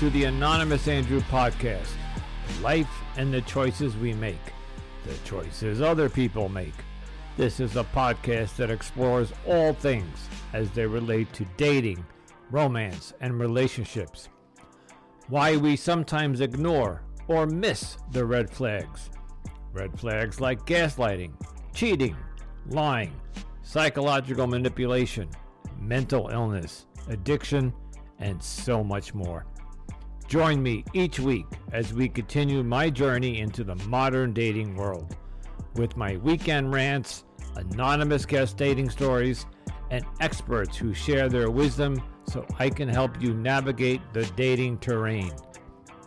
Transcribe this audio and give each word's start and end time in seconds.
To 0.00 0.08
the 0.08 0.24
Anonymous 0.24 0.88
Andrew 0.88 1.20
podcast. 1.20 1.90
Life 2.62 2.88
and 3.18 3.34
the 3.34 3.42
choices 3.42 3.98
we 3.98 4.14
make, 4.14 4.40
the 5.04 5.12
choices 5.28 5.82
other 5.82 6.08
people 6.08 6.48
make. 6.48 6.72
This 7.36 7.60
is 7.60 7.76
a 7.76 7.84
podcast 7.84 8.56
that 8.56 8.70
explores 8.70 9.30
all 9.46 9.74
things 9.74 10.30
as 10.54 10.70
they 10.70 10.86
relate 10.86 11.30
to 11.34 11.44
dating, 11.58 12.02
romance, 12.50 13.12
and 13.20 13.38
relationships. 13.38 14.30
Why 15.28 15.58
we 15.58 15.76
sometimes 15.76 16.40
ignore 16.40 17.02
or 17.28 17.44
miss 17.44 17.98
the 18.10 18.24
red 18.24 18.48
flags. 18.48 19.10
Red 19.74 20.00
flags 20.00 20.40
like 20.40 20.64
gaslighting, 20.64 21.34
cheating, 21.74 22.16
lying, 22.68 23.12
psychological 23.62 24.46
manipulation, 24.46 25.28
mental 25.78 26.28
illness, 26.28 26.86
addiction, 27.10 27.70
and 28.18 28.42
so 28.42 28.82
much 28.82 29.12
more. 29.12 29.44
Join 30.30 30.62
me 30.62 30.84
each 30.92 31.18
week 31.18 31.46
as 31.72 31.92
we 31.92 32.08
continue 32.08 32.62
my 32.62 32.88
journey 32.88 33.40
into 33.40 33.64
the 33.64 33.74
modern 33.88 34.32
dating 34.32 34.76
world 34.76 35.16
with 35.74 35.96
my 35.96 36.18
weekend 36.18 36.72
rants, 36.72 37.24
anonymous 37.56 38.26
guest 38.26 38.56
dating 38.56 38.90
stories, 38.90 39.46
and 39.90 40.04
experts 40.20 40.76
who 40.76 40.94
share 40.94 41.28
their 41.28 41.50
wisdom 41.50 42.00
so 42.28 42.46
I 42.60 42.70
can 42.70 42.88
help 42.88 43.20
you 43.20 43.34
navigate 43.34 44.00
the 44.12 44.24
dating 44.36 44.78
terrain. 44.78 45.32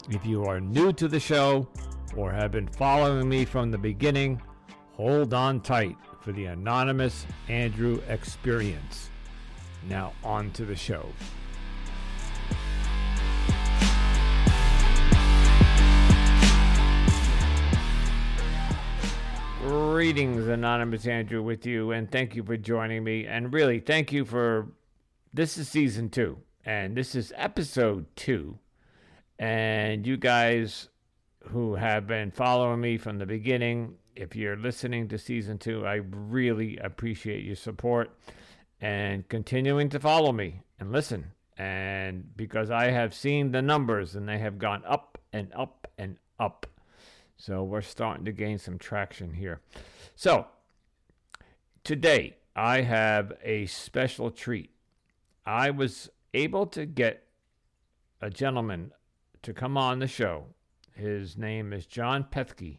If 0.09 0.25
you 0.25 0.45
are 0.45 0.61
new 0.61 0.93
to 0.93 1.09
the 1.09 1.19
show 1.19 1.67
or 2.15 2.31
have 2.31 2.51
been 2.51 2.69
following 2.69 3.27
me 3.27 3.43
from 3.43 3.71
the 3.71 3.77
beginning, 3.77 4.41
hold 4.93 5.33
on 5.33 5.59
tight 5.59 5.97
for 6.21 6.31
the 6.31 6.45
Anonymous 6.45 7.25
Andrew 7.49 7.99
experience. 8.07 9.09
Now, 9.89 10.13
on 10.23 10.51
to 10.51 10.63
the 10.63 10.77
show. 10.77 11.09
Greetings, 19.63 20.47
Anonymous 20.47 21.07
Andrew, 21.07 21.41
with 21.41 21.65
you, 21.65 21.91
and 21.91 22.11
thank 22.11 22.35
you 22.35 22.43
for 22.43 22.57
joining 22.57 23.03
me. 23.03 23.25
And 23.25 23.53
really, 23.53 23.79
thank 23.79 24.11
you 24.11 24.25
for 24.25 24.67
this 25.33 25.57
is 25.57 25.69
season 25.69 26.09
two, 26.09 26.39
and 26.65 26.97
this 26.97 27.15
is 27.15 27.31
episode 27.37 28.05
two. 28.17 28.59
And 29.39 30.05
you 30.05 30.17
guys 30.17 30.89
who 31.49 31.75
have 31.75 32.07
been 32.07 32.31
following 32.31 32.81
me 32.81 32.97
from 32.97 33.19
the 33.19 33.25
beginning, 33.25 33.95
if 34.17 34.35
you're 34.35 34.57
listening 34.57 35.07
to 35.07 35.17
season 35.17 35.57
two, 35.57 35.85
I 35.85 36.01
really 36.11 36.77
appreciate 36.77 37.45
your 37.45 37.55
support 37.55 38.11
and 38.81 39.27
continuing 39.29 39.87
to 39.89 39.99
follow 39.99 40.33
me 40.33 40.63
and 40.77 40.91
listen. 40.91 41.31
And 41.57 42.35
because 42.35 42.69
I 42.69 42.91
have 42.91 43.13
seen 43.13 43.51
the 43.51 43.61
numbers 43.61 44.15
and 44.15 44.27
they 44.27 44.39
have 44.39 44.59
gone 44.59 44.83
up 44.85 45.17
and 45.31 45.53
up 45.53 45.87
and 45.97 46.17
up. 46.37 46.67
So 47.45 47.61
we're 47.61 47.81
starting 47.81 48.23
to 48.23 48.31
gain 48.31 48.57
some 48.57 48.77
traction 48.77 49.33
here. 49.33 49.59
So 50.15 50.47
today 51.83 52.37
I 52.55 52.83
have 52.83 53.33
a 53.43 53.65
special 53.65 54.31
treat. 54.31 54.69
I 55.45 55.69
was 55.69 56.09
able 56.33 56.65
to 56.67 56.85
get 56.85 57.27
a 58.21 58.29
gentleman 58.29 58.93
to 59.41 59.51
come 59.51 59.77
on 59.77 59.99
the 59.99 60.07
show. 60.07 60.45
His 60.95 61.37
name 61.37 61.73
is 61.73 61.85
John 61.85 62.23
Pethke, 62.31 62.77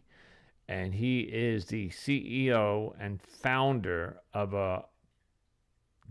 and 0.66 0.94
he 0.94 1.20
is 1.20 1.66
the 1.66 1.90
CEO 1.90 2.94
and 2.98 3.20
founder 3.20 4.20
of 4.32 4.54
a 4.54 4.86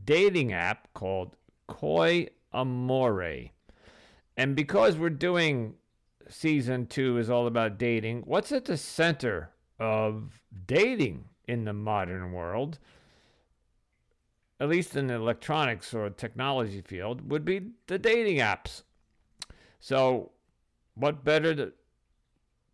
dating 0.05 0.53
app 0.53 0.93
called 0.93 1.37
Koi 1.65 2.27
Amore. 2.53 3.49
And 4.37 4.55
because 4.55 4.95
we're 4.95 5.09
doing 5.09 5.73
season 6.29 6.87
two 6.87 7.17
is 7.17 7.29
all 7.29 7.47
about 7.47 7.77
dating. 7.77 8.23
What's 8.25 8.51
at 8.51 8.65
the 8.65 8.77
center 8.77 9.49
of 9.79 10.41
dating 10.67 11.25
in 11.47 11.65
the 11.65 11.73
modern 11.73 12.31
world, 12.31 12.79
at 14.59 14.69
least 14.69 14.95
in 14.95 15.07
the 15.07 15.15
electronics 15.15 15.93
or 15.93 16.09
technology 16.09 16.81
field, 16.81 17.29
would 17.29 17.43
be 17.43 17.71
the 17.87 17.99
dating 17.99 18.37
apps. 18.37 18.83
So, 19.79 20.31
what 20.95 21.23
better 21.23 21.53
to, 21.55 21.73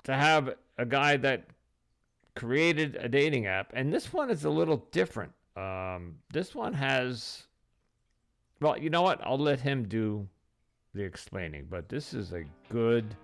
to 0.04 0.14
have 0.14 0.56
a 0.78 0.86
guy 0.86 1.18
that 1.18 1.48
created 2.36 2.98
a 2.98 3.10
dating 3.10 3.48
app? 3.48 3.72
And 3.74 3.92
this 3.92 4.14
one 4.14 4.30
is 4.30 4.46
a 4.46 4.50
little 4.50 4.86
different. 4.92 5.32
Um, 5.56 6.18
this 6.32 6.54
one 6.54 6.74
has, 6.74 7.48
well, 8.62 8.78
you 8.78 8.90
know 8.90 9.02
what? 9.02 9.20
I'll 9.26 9.40
let 9.40 9.60
him 9.60 9.88
do 9.88 10.28
the 10.94 11.04
explaining, 11.04 11.68
but 11.70 11.90
this 11.90 12.14
is 12.14 12.34
a 12.34 12.44
good 12.70 13.16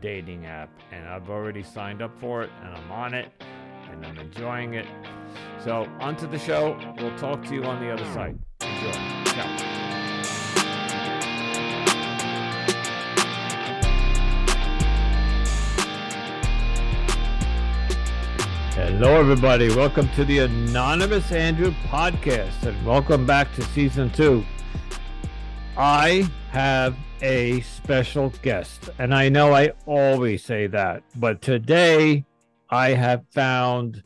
dating 0.00 0.46
app, 0.46 0.70
and 0.92 1.08
I've 1.08 1.30
already 1.30 1.62
signed 1.62 2.02
up 2.02 2.18
for 2.20 2.42
it, 2.42 2.50
and 2.62 2.74
I'm 2.74 2.92
on 2.92 3.14
it, 3.14 3.30
and 3.90 4.04
I'm 4.04 4.18
enjoying 4.18 4.74
it. 4.74 4.86
So, 5.62 5.88
onto 6.00 6.26
the 6.26 6.38
show. 6.38 6.78
We'll 6.98 7.16
talk 7.18 7.44
to 7.46 7.54
you 7.54 7.64
on 7.64 7.80
the 7.80 7.90
other 7.90 8.04
side. 8.12 8.38
Enjoy. 8.60 8.92
Ciao. 9.32 9.76
Hello, 18.74 19.18
everybody. 19.18 19.74
Welcome 19.74 20.08
to 20.10 20.24
the 20.24 20.40
Anonymous 20.40 21.32
Andrew 21.32 21.72
podcast, 21.88 22.62
and 22.62 22.86
welcome 22.86 23.26
back 23.26 23.52
to 23.54 23.62
season 23.62 24.10
two. 24.10 24.44
I 25.76 26.28
have 26.50 26.96
a 27.22 27.60
special 27.62 28.32
guest. 28.42 28.90
And 28.98 29.14
I 29.14 29.28
know 29.28 29.54
I 29.54 29.72
always 29.86 30.44
say 30.44 30.66
that, 30.68 31.02
but 31.16 31.42
today 31.42 32.24
I 32.70 32.90
have 32.90 33.24
found 33.32 34.02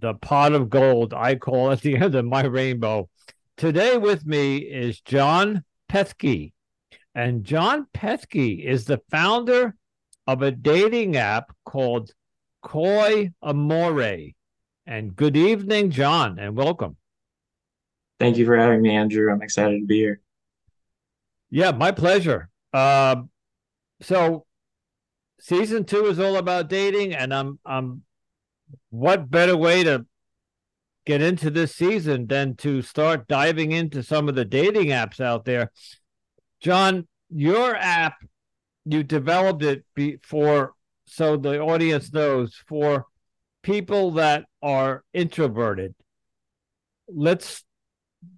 the 0.00 0.14
pot 0.14 0.52
of 0.52 0.70
gold 0.70 1.14
I 1.14 1.36
call 1.36 1.70
at 1.72 1.80
the 1.80 1.96
end 2.02 2.14
of 2.14 2.24
my 2.24 2.44
rainbow. 2.44 3.08
Today 3.56 3.96
with 3.96 4.26
me 4.26 4.58
is 4.58 5.00
John 5.00 5.64
Pethke. 5.90 6.52
And 7.14 7.44
John 7.44 7.86
Pethke 7.94 8.62
is 8.62 8.84
the 8.84 9.00
founder 9.10 9.74
of 10.26 10.42
a 10.42 10.50
dating 10.50 11.16
app 11.16 11.54
called 11.64 12.10
Koi 12.62 13.30
Amore. 13.42 14.32
And 14.86 15.16
good 15.16 15.36
evening, 15.36 15.90
John, 15.90 16.38
and 16.38 16.54
welcome. 16.56 16.96
Thank 18.18 18.36
you 18.36 18.46
for 18.46 18.56
having 18.56 18.82
me, 18.82 18.94
Andrew. 18.94 19.32
I'm 19.32 19.42
excited 19.42 19.80
to 19.80 19.86
be 19.86 19.98
here. 19.98 20.20
Yeah, 21.50 21.70
my 21.72 21.92
pleasure. 21.92 22.48
Uh, 22.72 23.22
so 24.00 24.46
season 25.40 25.84
two 25.84 26.06
is 26.06 26.18
all 26.18 26.36
about 26.36 26.68
dating, 26.68 27.14
and 27.14 27.32
I'm 27.32 27.58
I'm 27.64 28.02
what 28.90 29.30
better 29.30 29.56
way 29.56 29.84
to 29.84 30.06
get 31.04 31.22
into 31.22 31.50
this 31.50 31.74
season 31.74 32.26
than 32.26 32.56
to 32.56 32.82
start 32.82 33.28
diving 33.28 33.72
into 33.72 34.02
some 34.02 34.28
of 34.28 34.34
the 34.34 34.44
dating 34.44 34.88
apps 34.88 35.20
out 35.20 35.44
there. 35.44 35.70
John, 36.60 37.06
your 37.30 37.76
app, 37.76 38.16
you 38.84 39.04
developed 39.04 39.62
it 39.62 39.84
before 39.94 40.74
so 41.06 41.36
the 41.36 41.60
audience 41.60 42.12
knows 42.12 42.60
for 42.66 43.06
people 43.62 44.12
that 44.12 44.46
are 44.62 45.04
introverted. 45.12 45.94
Let's 47.08 47.62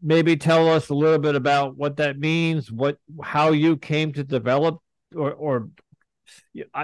maybe 0.02 0.36
tell 0.36 0.68
us 0.68 0.88
a 0.88 0.94
little 0.94 1.18
bit 1.18 1.34
about 1.34 1.76
what 1.76 1.96
that 1.96 2.18
means, 2.18 2.70
what 2.70 2.98
how 3.22 3.50
you 3.52 3.76
came 3.76 4.12
to 4.12 4.24
develop 4.24 4.78
or 5.14 5.32
or 5.32 5.68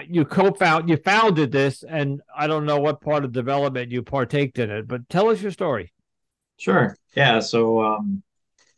you 0.09 0.25
co-found 0.25 0.89
you 0.89 0.97
founded 0.97 1.53
this 1.53 1.83
and 1.83 2.23
I 2.35 2.47
don't 2.47 2.65
know 2.65 2.79
what 2.79 3.03
part 3.03 3.25
of 3.25 3.33
development 3.33 3.91
you 3.91 4.03
partaked 4.03 4.59
in 4.59 4.71
it, 4.71 4.89
but 4.89 5.09
tell 5.09 5.29
us 5.29 5.43
your 5.43 5.51
story. 5.51 5.93
Sure. 6.57 6.97
Yeah, 7.15 7.41
so 7.41 7.83
um 7.83 8.23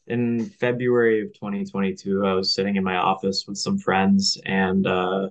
in 0.07 0.47
February 0.47 1.23
of 1.23 1.33
2022, 1.35 2.25
I 2.25 2.35
was 2.35 2.55
sitting 2.55 2.77
in 2.77 2.85
my 2.85 2.97
office 2.97 3.45
with 3.47 3.59
some 3.59 3.79
friends 3.79 4.41
and 4.47 4.87
uh, 4.87 5.31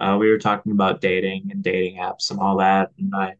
uh, 0.00 0.16
we 0.18 0.30
were 0.30 0.38
talking 0.38 0.72
about 0.72 1.00
dating 1.00 1.48
and 1.50 1.62
dating 1.62 1.96
apps 1.96 2.30
and 2.30 2.40
all 2.40 2.56
that. 2.58 2.90
And 2.98 3.14
I, 3.14 3.34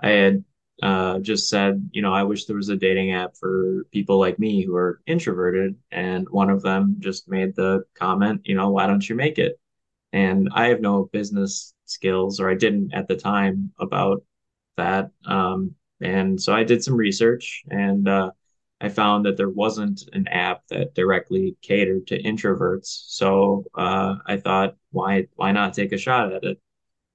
I 0.00 0.08
had 0.08 0.44
uh, 0.84 1.18
just 1.18 1.48
said, 1.48 1.88
you 1.92 2.02
know, 2.02 2.12
I 2.12 2.24
wish 2.24 2.44
there 2.44 2.56
was 2.56 2.68
a 2.68 2.76
dating 2.76 3.12
app 3.14 3.36
for 3.38 3.86
people 3.90 4.18
like 4.18 4.38
me 4.38 4.62
who 4.62 4.76
are 4.76 5.00
introverted. 5.06 5.76
And 5.90 6.28
one 6.28 6.50
of 6.50 6.60
them 6.60 6.96
just 6.98 7.26
made 7.26 7.56
the 7.56 7.84
comment, 7.94 8.42
you 8.44 8.54
know, 8.54 8.68
why 8.68 8.86
don't 8.86 9.08
you 9.08 9.14
make 9.14 9.38
it? 9.38 9.58
And 10.12 10.50
I 10.52 10.66
have 10.68 10.82
no 10.82 11.08
business 11.10 11.72
skills, 11.86 12.38
or 12.38 12.50
I 12.50 12.54
didn't 12.54 12.92
at 12.92 13.08
the 13.08 13.16
time 13.16 13.72
about 13.80 14.24
that. 14.76 15.10
Um, 15.24 15.74
and 16.02 16.40
so 16.40 16.52
I 16.52 16.64
did 16.64 16.84
some 16.84 16.96
research 16.96 17.64
and 17.70 18.06
uh, 18.06 18.32
I 18.78 18.90
found 18.90 19.24
that 19.24 19.38
there 19.38 19.48
wasn't 19.48 20.02
an 20.12 20.28
app 20.28 20.66
that 20.68 20.94
directly 20.94 21.56
catered 21.62 22.06
to 22.08 22.22
introverts. 22.22 23.04
So 23.08 23.64
uh, 23.74 24.16
I 24.26 24.36
thought, 24.36 24.76
why 24.90 25.28
why 25.36 25.52
not 25.52 25.72
take 25.72 25.92
a 25.92 25.98
shot 25.98 26.34
at 26.34 26.44
it? 26.44 26.60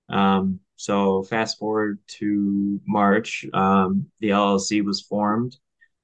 Um, 0.09 0.59
so 0.79 1.23
fast 1.23 1.59
forward 1.59 1.99
to 2.19 2.79
March, 2.87 3.45
um, 3.53 4.09
the 4.19 4.31
LLC 4.31 4.81
was 4.81 5.01
formed, 5.01 5.57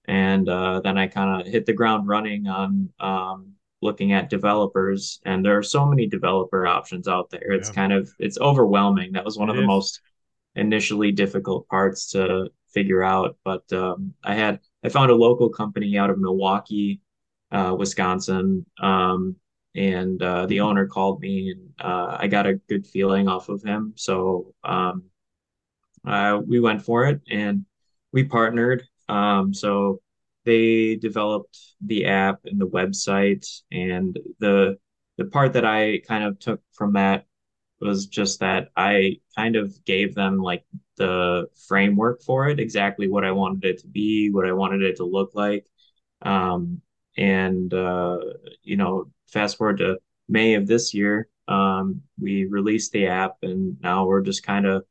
and 0.06 0.50
uh, 0.50 0.81
then 0.81 0.98
I 0.98 1.07
kind 1.07 1.42
of 1.42 1.48
hit 1.48 1.66
the 1.66 1.74
ground 1.74 2.07
running 2.10 2.48
on 2.48 2.89
um, 3.00 3.54
looking 3.81 4.12
at 4.13 4.30
developers, 4.30 5.19
and 5.25 5.45
there 5.45 5.57
are 5.57 5.63
so 5.63 5.86
many 5.86 6.07
developer 6.07 6.68
options 6.68 7.07
out 7.07 7.30
there. 7.30 7.54
It's 7.54 7.69
Yeah. 7.69 7.75
kind 7.75 7.94
of 7.94 8.10
it's 8.19 8.38
overwhelming. 8.39 9.13
That 9.13 9.25
was 9.25 9.38
one 9.38 9.50
of 9.50 9.56
the 9.56 9.62
is. 9.62 9.68
most 9.68 10.01
initially 10.56 11.12
difficult 11.12 11.68
parts 11.69 12.12
to 12.12 12.50
figure 12.74 13.04
out. 13.04 13.38
But 13.45 13.72
um, 13.74 14.13
I 14.24 14.36
had 14.36 14.60
I 14.83 14.89
found 14.89 15.12
a 15.12 15.16
local 15.16 15.50
company 15.50 15.98
out 15.98 16.10
of 16.10 16.19
Milwaukee, 16.19 17.01
uh, 17.51 17.75
Wisconsin, 17.77 18.66
um, 18.81 19.38
and 19.75 20.22
uh, 20.22 20.45
the 20.45 20.62
owner 20.62 20.88
called 20.88 21.22
me, 21.22 21.51
and 21.51 21.69
uh, 21.80 22.18
I 22.19 22.27
got 22.27 22.48
a 22.48 22.56
good 22.56 22.88
feeling 22.88 23.27
off 23.27 23.50
of 23.50 23.63
him. 23.63 23.94
So 23.98 24.54
um, 24.63 25.04
uh, 26.07 26.39
we 26.45 26.60
went 26.60 26.81
for 26.81 27.06
it, 27.06 27.22
and 27.30 27.66
we 28.12 28.24
partnered. 28.24 28.83
Um, 29.10 29.54
so 29.54 30.01
they 30.45 30.95
developed 30.95 31.57
the 31.81 32.06
app 32.06 32.42
and 32.45 32.60
the 32.60 32.68
website, 32.68 33.45
and 33.72 34.18
the 34.39 34.77
the 35.18 35.25
part 35.25 35.54
that 35.54 35.66
I 35.66 36.00
kind 36.07 36.24
of 36.24 36.39
took 36.39 36.62
from 36.74 36.94
that 36.94 37.25
was 37.80 38.07
just 38.07 38.39
that 38.39 38.69
I 38.75 39.19
kind 39.36 39.56
of 39.56 39.74
gave 39.86 40.16
them 40.16 40.39
like 40.42 40.66
the 40.98 41.48
framework 41.68 42.22
for 42.24 42.50
it, 42.50 42.60
exactly 42.60 43.07
what 43.10 43.25
I 43.25 43.31
wanted 43.31 43.66
it 43.66 43.80
to 43.81 43.88
be, 43.88 44.30
what 44.31 44.45
I 44.45 44.54
wanted 44.54 44.81
it 44.83 44.98
to 44.98 45.06
look 45.06 45.31
like. 45.36 45.66
Um, 46.22 46.81
and 47.18 47.74
uh, 47.74 48.19
you 48.63 48.77
know, 48.77 49.07
fast 49.27 49.57
forward 49.57 49.77
to 49.80 49.98
May 50.27 50.56
of 50.56 50.68
this 50.68 50.94
year, 50.94 51.30
um, 51.48 52.01
we 52.19 52.45
released 52.45 52.92
the 52.92 53.07
app, 53.07 53.36
and 53.44 53.77
now 53.81 54.06
we're 54.06 54.22
just 54.22 54.44
kind 54.44 54.66
of 54.66 54.86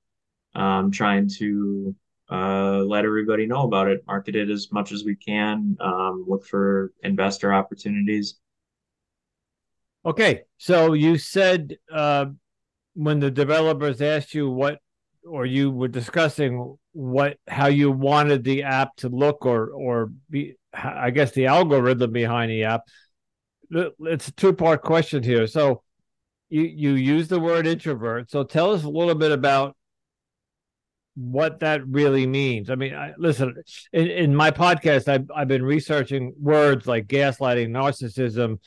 um, 0.54 0.90
trying 0.90 1.28
to 1.38 1.94
uh, 2.31 2.78
let 2.78 3.04
everybody 3.04 3.46
know 3.46 3.64
about 3.64 3.88
it, 3.88 4.04
market 4.06 4.36
it 4.36 4.48
as 4.48 4.69
much 4.70 4.92
as 4.92 5.04
we 5.04 5.16
can, 5.16 5.76
um, 5.81 6.25
look 6.28 6.46
for 6.46 6.92
investor 7.02 7.52
opportunities. 7.52 8.36
Okay, 10.06 10.42
so 10.58 10.92
you 10.92 11.19
said 11.19 11.76
uh, 11.92 12.26
when 12.94 13.20
the 13.20 13.31
developers 13.31 14.00
asked 14.00 14.34
you 14.34 14.48
what, 14.48 14.78
or 15.26 15.46
you 15.46 15.70
were 15.70 15.88
discussing 15.88 16.76
what, 16.92 17.38
how 17.48 17.66
you 17.66 17.90
wanted 17.90 18.44
the 18.44 18.62
app 18.62 18.94
to 18.96 19.08
look, 19.08 19.46
or 19.46 19.70
or 19.70 20.12
be, 20.28 20.54
I 20.72 21.10
guess 21.10 21.32
the 21.32 21.46
algorithm 21.46 22.12
behind 22.12 22.50
the 22.50 22.64
app. 22.64 22.82
It's 23.75 24.29
a 24.29 24.32
two 24.32 24.53
part 24.53 24.82
question 24.82 25.23
here. 25.23 25.47
So 25.47 25.82
you 26.49 26.62
you 26.62 26.93
use 26.93 27.29
the 27.29 27.41
word 27.41 27.67
introvert. 27.67 28.31
So 28.31 28.44
tell 28.44 28.73
us 28.73 28.85
a 28.85 28.88
little 28.88 29.15
bit 29.15 29.32
about 29.32 29.76
what 31.17 31.61
that 31.61 31.87
really 31.87 32.26
means. 32.26 32.71
I 32.71 32.75
mean, 32.75 32.94
I, 32.94 33.12
listen, 33.17 33.55
in, 33.93 34.09
in 34.09 34.35
my 34.35 34.50
podcast, 34.50 35.09
I've, 35.09 35.31
I've 35.35 35.49
been 35.49 35.62
researching 35.62 36.35
words 36.41 36.87
like 36.87 37.06
gaslighting, 37.06 37.69
narcissism, 37.69 38.59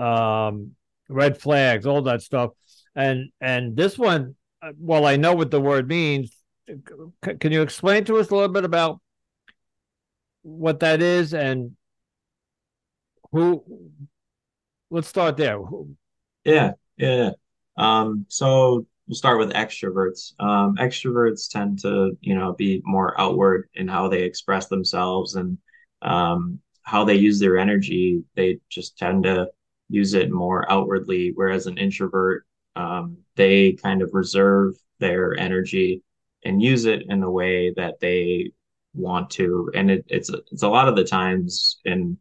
um, 0.00 0.72
red 1.08 1.38
flags, 1.38 1.86
all 1.86 2.02
that 2.02 2.22
stuff. 2.22 2.50
And 2.94 3.30
and 3.40 3.76
this 3.76 3.98
one, 3.98 4.36
uh, 4.62 4.72
well, 4.78 5.04
I 5.04 5.16
know 5.16 5.34
what 5.34 5.50
the 5.50 5.60
word 5.60 5.88
means. 5.88 6.32
C- 6.68 7.34
can 7.38 7.52
you 7.52 7.62
explain 7.62 8.04
to 8.04 8.18
us 8.18 8.30
a 8.30 8.34
little 8.34 8.48
bit 8.48 8.64
about 8.64 9.00
what 10.42 10.80
that 10.80 11.02
is 11.02 11.34
and 11.34 11.72
who? 13.32 13.64
Let's 14.90 15.08
start 15.08 15.36
there. 15.36 15.60
Yeah, 16.44 16.72
yeah. 16.96 17.30
Um, 17.76 18.26
so 18.28 18.86
we'll 19.06 19.16
start 19.16 19.38
with 19.38 19.52
extroverts. 19.52 20.32
Um, 20.40 20.76
extroverts 20.76 21.50
tend 21.50 21.80
to, 21.80 22.16
you 22.20 22.34
know, 22.34 22.54
be 22.54 22.82
more 22.84 23.20
outward 23.20 23.68
in 23.74 23.88
how 23.88 24.08
they 24.08 24.22
express 24.22 24.68
themselves 24.68 25.34
and 25.34 25.58
um, 26.02 26.60
how 26.82 27.04
they 27.04 27.14
use 27.14 27.40
their 27.40 27.58
energy. 27.58 28.22
They 28.36 28.58
just 28.68 28.96
tend 28.96 29.24
to 29.24 29.48
use 29.88 30.14
it 30.14 30.30
more 30.30 30.70
outwardly, 30.70 31.32
whereas 31.34 31.66
an 31.66 31.78
introvert, 31.78 32.46
um, 32.76 33.18
they 33.34 33.72
kind 33.72 34.02
of 34.02 34.10
reserve 34.12 34.74
their 34.98 35.38
energy 35.38 36.02
and 36.44 36.62
use 36.62 36.84
it 36.84 37.04
in 37.08 37.20
the 37.20 37.30
way 37.30 37.72
that 37.76 37.98
they 38.00 38.52
want 38.94 39.30
to. 39.30 39.70
And 39.74 39.90
it, 39.90 40.04
it's 40.08 40.30
it's 40.52 40.62
a 40.62 40.68
lot 40.68 40.88
of 40.88 40.96
the 40.96 41.04
times 41.04 41.80
in 41.84 42.18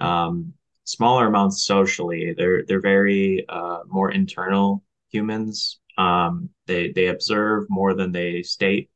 um, 0.00 0.52
smaller 0.86 1.26
amounts 1.26 1.64
socially. 1.64 2.34
They're 2.36 2.64
they're 2.64 2.80
very 2.80 3.44
uh, 3.48 3.80
more 3.86 4.10
internal 4.10 4.82
humans. 5.10 5.80
Um, 5.98 6.50
they 6.66 6.92
they 6.92 7.08
observe 7.08 7.66
more 7.68 7.94
than 7.94 8.12
they 8.12 8.42
state, 8.42 8.90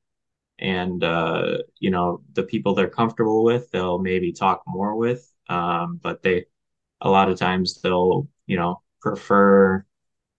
and 0.59 1.05
uh, 1.05 1.59
you 1.79 1.91
know 1.91 2.23
the 2.35 2.45
people 2.45 2.75
they're 2.75 2.89
comfortable 2.89 3.45
with, 3.45 3.71
they'll 3.71 3.99
maybe 3.99 4.33
talk 4.33 4.63
more 4.67 4.97
with. 4.97 5.31
Um, 5.49 6.01
but 6.03 6.23
they 6.23 6.47
a 7.01 7.11
lot 7.11 7.31
of 7.31 7.39
times 7.39 7.81
they'll 7.83 8.29
you 8.47 8.57
know 8.57 8.83
prefer 9.03 9.85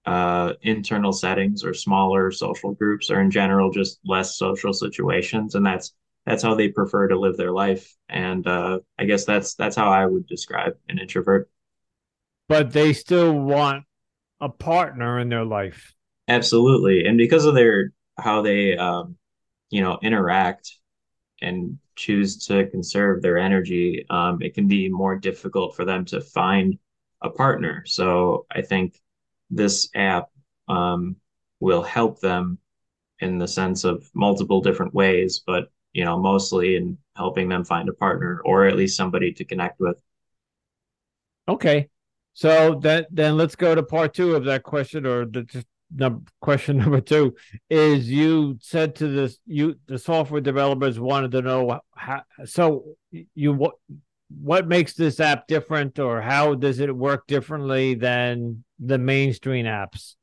uh, 0.05 0.53
internal 0.61 1.13
settings 1.13 1.63
or 1.63 1.73
smaller 1.73 2.31
social 2.31 2.73
groups, 2.73 3.11
or 3.11 3.21
in 3.21 3.31
general 3.31 3.71
just 3.71 3.99
less 4.05 4.37
social 4.37 4.73
situations, 4.73 5.55
and 5.55 5.65
that's 5.65 5.93
that's 6.25 6.43
how 6.43 6.55
they 6.55 6.69
prefer 6.69 7.07
to 7.07 7.19
live 7.19 7.37
their 7.37 7.51
life. 7.51 7.95
And 8.09 8.45
uh, 8.45 8.79
I 8.99 9.05
guess 9.05 9.25
that's 9.25 9.55
that's 9.55 9.75
how 9.75 9.89
I 9.91 10.05
would 10.05 10.27
describe 10.27 10.73
an 10.89 10.99
introvert. 10.99 11.49
But 12.47 12.73
they 12.73 12.93
still 12.93 13.33
want 13.33 13.85
a 14.39 14.49
partner 14.49 15.19
in 15.19 15.29
their 15.29 15.45
life. 15.45 15.93
Absolutely, 16.27 17.05
and 17.05 17.17
because 17.17 17.45
of 17.45 17.55
their 17.55 17.91
how 18.17 18.41
they 18.41 18.77
um, 18.77 19.15
you 19.69 19.81
know 19.81 19.99
interact 20.01 20.77
and 21.41 21.77
choose 21.95 22.45
to 22.45 22.67
conserve 22.67 23.21
their 23.21 23.37
energy, 23.37 24.05
um, 24.09 24.41
it 24.41 24.53
can 24.53 24.67
be 24.67 24.89
more 24.89 25.17
difficult 25.17 25.75
for 25.75 25.85
them 25.85 26.05
to 26.05 26.21
find 26.21 26.77
a 27.21 27.29
partner. 27.29 27.83
So 27.85 28.45
I 28.51 28.61
think 28.61 28.99
this 29.49 29.89
app 29.95 30.29
um, 30.67 31.15
will 31.59 31.83
help 31.83 32.19
them 32.19 32.57
in 33.19 33.37
the 33.37 33.47
sense 33.47 33.83
of 33.83 34.09
multiple 34.13 34.61
different 34.61 34.93
ways, 34.93 35.43
but 35.45 35.69
you 35.93 36.05
know, 36.05 36.19
mostly 36.19 36.75
in 36.75 36.97
helping 37.15 37.49
them 37.49 37.63
find 37.63 37.89
a 37.89 37.93
partner 37.93 38.41
or 38.45 38.65
at 38.65 38.75
least 38.75 38.97
somebody 38.97 39.31
to 39.33 39.45
connect 39.45 39.79
with. 39.79 40.01
Okay. 41.47 41.89
So 42.33 42.79
that 42.83 43.07
then 43.11 43.37
let's 43.37 43.55
go 43.55 43.75
to 43.75 43.83
part 43.83 44.13
two 44.13 44.35
of 44.35 44.45
that 44.45 44.63
question, 44.63 45.05
or 45.05 45.25
the 45.25 45.65
number, 45.93 46.31
question 46.41 46.77
number 46.77 47.01
two 47.01 47.35
is 47.69 48.09
you 48.09 48.57
said 48.61 48.95
to 48.95 49.07
this 49.07 49.39
you 49.45 49.75
the 49.87 49.99
software 49.99 50.41
developers 50.41 50.99
wanted 50.99 51.31
to 51.31 51.41
know 51.41 51.81
how 51.95 52.23
so 52.45 52.95
you 53.35 53.51
what 53.51 53.75
what 54.39 54.65
makes 54.65 54.93
this 54.93 55.19
app 55.19 55.45
different 55.47 55.99
or 55.99 56.21
how 56.21 56.55
does 56.55 56.79
it 56.79 56.95
work 56.95 57.27
differently 57.27 57.95
than 57.95 58.63
the 58.79 58.97
mainstream 58.97 59.65
apps 59.65 60.15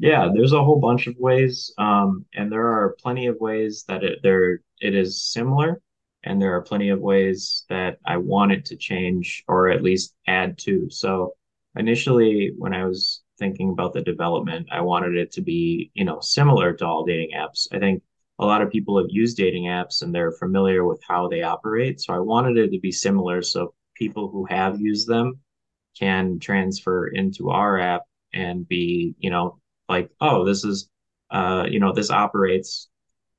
Yeah, 0.00 0.28
there's 0.32 0.52
a 0.52 0.62
whole 0.62 0.80
bunch 0.80 1.06
of 1.08 1.16
ways, 1.18 1.72
um, 1.78 2.24
and 2.34 2.52
there 2.52 2.66
are 2.68 2.96
plenty 3.00 3.26
of 3.26 3.36
ways 3.40 3.84
that 3.88 4.04
it 4.04 4.20
there 4.22 4.60
it 4.80 4.94
is 4.94 5.22
similar, 5.22 5.82
and 6.22 6.40
there 6.40 6.54
are 6.54 6.62
plenty 6.62 6.90
of 6.90 7.00
ways 7.00 7.64
that 7.68 7.98
I 8.06 8.18
want 8.18 8.52
it 8.52 8.64
to 8.66 8.76
change 8.76 9.44
or 9.48 9.68
at 9.70 9.82
least 9.82 10.14
add 10.26 10.56
to. 10.58 10.88
So 10.90 11.34
initially, 11.76 12.52
when 12.56 12.74
I 12.74 12.84
was 12.84 13.22
thinking 13.38 13.70
about 13.70 13.92
the 13.92 14.02
development, 14.02 14.68
I 14.70 14.82
wanted 14.82 15.16
it 15.16 15.32
to 15.32 15.40
be, 15.42 15.90
you 15.94 16.04
know, 16.04 16.20
similar 16.20 16.72
to 16.74 16.86
all 16.86 17.04
dating 17.04 17.30
apps. 17.36 17.66
I 17.72 17.78
think 17.80 18.02
a 18.38 18.46
lot 18.46 18.62
of 18.62 18.70
people 18.70 18.98
have 18.98 19.10
used 19.10 19.36
dating 19.36 19.64
apps 19.64 20.02
and 20.02 20.14
they're 20.14 20.32
familiar 20.32 20.84
with 20.84 21.00
how 21.08 21.28
they 21.28 21.42
operate. 21.42 22.00
So 22.00 22.14
I 22.14 22.20
wanted 22.20 22.56
it 22.56 22.70
to 22.72 22.80
be 22.80 22.92
similar 22.92 23.42
so 23.42 23.74
people 23.96 24.28
who 24.28 24.44
have 24.46 24.80
used 24.80 25.08
them 25.08 25.40
can 25.98 26.38
transfer 26.38 27.08
into 27.08 27.50
our 27.50 27.78
app 27.80 28.02
and 28.32 28.66
be, 28.68 29.14
you 29.18 29.30
know, 29.30 29.58
like, 29.88 30.10
oh, 30.20 30.44
this 30.44 30.64
is, 30.64 30.90
uh, 31.30 31.66
you 31.68 31.80
know, 31.80 31.92
this 31.92 32.10
operates 32.10 32.88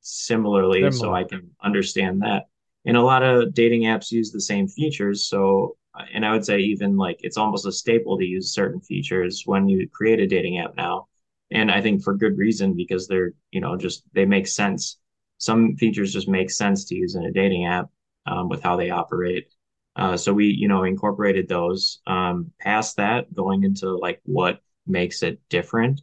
similarly, 0.01 0.91
so 0.91 1.13
I 1.13 1.24
can 1.24 1.51
understand 1.63 2.22
that. 2.22 2.48
And 2.86 2.98
a 2.98 3.01
lot 3.01 3.24
of 3.24 3.53
dating 3.53 3.84
apps 3.84 4.12
use 4.12 4.32
the 4.32 4.41
same 4.41 4.68
features. 4.68 5.27
So, 5.27 5.77
uh, 5.94 6.06
and 6.13 6.25
I 6.25 6.32
would 6.32 6.46
say 6.46 6.60
even 6.60 6.98
like 6.98 7.18
it's 7.22 7.38
almost 7.38 7.65
a 7.65 7.72
staple 7.72 8.18
to 8.18 8.25
use 8.25 8.53
certain 8.53 8.79
features 8.82 9.44
when 9.46 9.68
you 9.68 9.88
create 9.89 10.20
a 10.20 10.27
dating 10.27 10.60
app 10.60 10.75
now. 10.75 11.08
And 11.51 11.72
I 11.72 11.82
think 11.82 12.03
for 12.03 12.13
good 12.15 12.38
reason 12.38 12.75
because 12.75 13.08
they're, 13.08 13.34
you 13.51 13.60
know, 13.62 13.75
just 13.75 14.03
they 14.13 14.25
make 14.25 14.48
sense. 14.48 14.98
Some 15.39 15.75
features 15.75 16.13
just 16.13 16.27
make 16.27 16.51
sense 16.51 16.86
to 16.86 16.96
use 16.96 17.15
in 17.15 17.25
a 17.25 17.32
dating 17.32 17.65
app 17.65 17.89
um, 18.25 18.50
with 18.50 18.62
how 18.62 18.75
they 18.75 18.89
operate. 18.89 19.48
Uh, 19.96 20.15
so 20.15 20.34
we, 20.34 20.46
you 20.46 20.68
know, 20.68 20.84
incorporated 20.84 21.48
those. 21.48 22.00
Um, 22.08 22.51
past 22.60 22.98
that, 22.98 23.34
going 23.34 23.63
into 23.63 23.98
like 23.98 24.22
what 24.24 24.62
makes 24.88 25.24
it 25.24 25.39
different. 25.50 26.01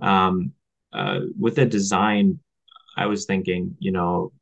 Um, 0.00 0.52
uh, 0.92 1.20
with 1.38 1.56
the 1.56 1.66
design, 1.66 2.38
I 2.96 3.06
was 3.06 3.26
thinking, 3.26 3.76
you 3.78 3.92
know, 3.92 4.32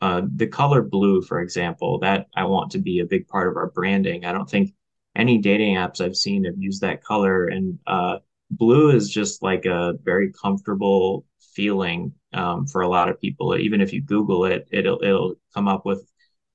uh, 0.00 0.22
the 0.36 0.46
color 0.46 0.82
blue, 0.82 1.22
for 1.22 1.40
example, 1.40 1.98
that 2.00 2.26
I 2.36 2.44
want 2.44 2.70
to 2.72 2.78
be 2.78 3.00
a 3.00 3.06
big 3.06 3.26
part 3.26 3.48
of 3.48 3.56
our 3.56 3.70
branding. 3.70 4.24
I 4.24 4.32
don't 4.32 4.48
think 4.48 4.72
any 5.16 5.38
dating 5.38 5.74
apps 5.76 6.00
I've 6.00 6.16
seen 6.16 6.44
have 6.44 6.54
used 6.56 6.82
that 6.82 7.02
color, 7.02 7.46
and 7.46 7.78
uh, 7.86 8.18
blue 8.50 8.90
is 8.90 9.10
just 9.10 9.42
like 9.42 9.64
a 9.64 9.94
very 10.04 10.32
comfortable 10.32 11.24
feeling 11.54 12.12
um, 12.32 12.66
for 12.66 12.82
a 12.82 12.88
lot 12.88 13.08
of 13.08 13.20
people. 13.20 13.56
Even 13.56 13.80
if 13.80 13.92
you 13.92 14.00
Google 14.00 14.44
it, 14.44 14.68
it'll 14.70 15.02
it'll 15.02 15.34
come 15.52 15.66
up 15.66 15.84
with 15.84 16.08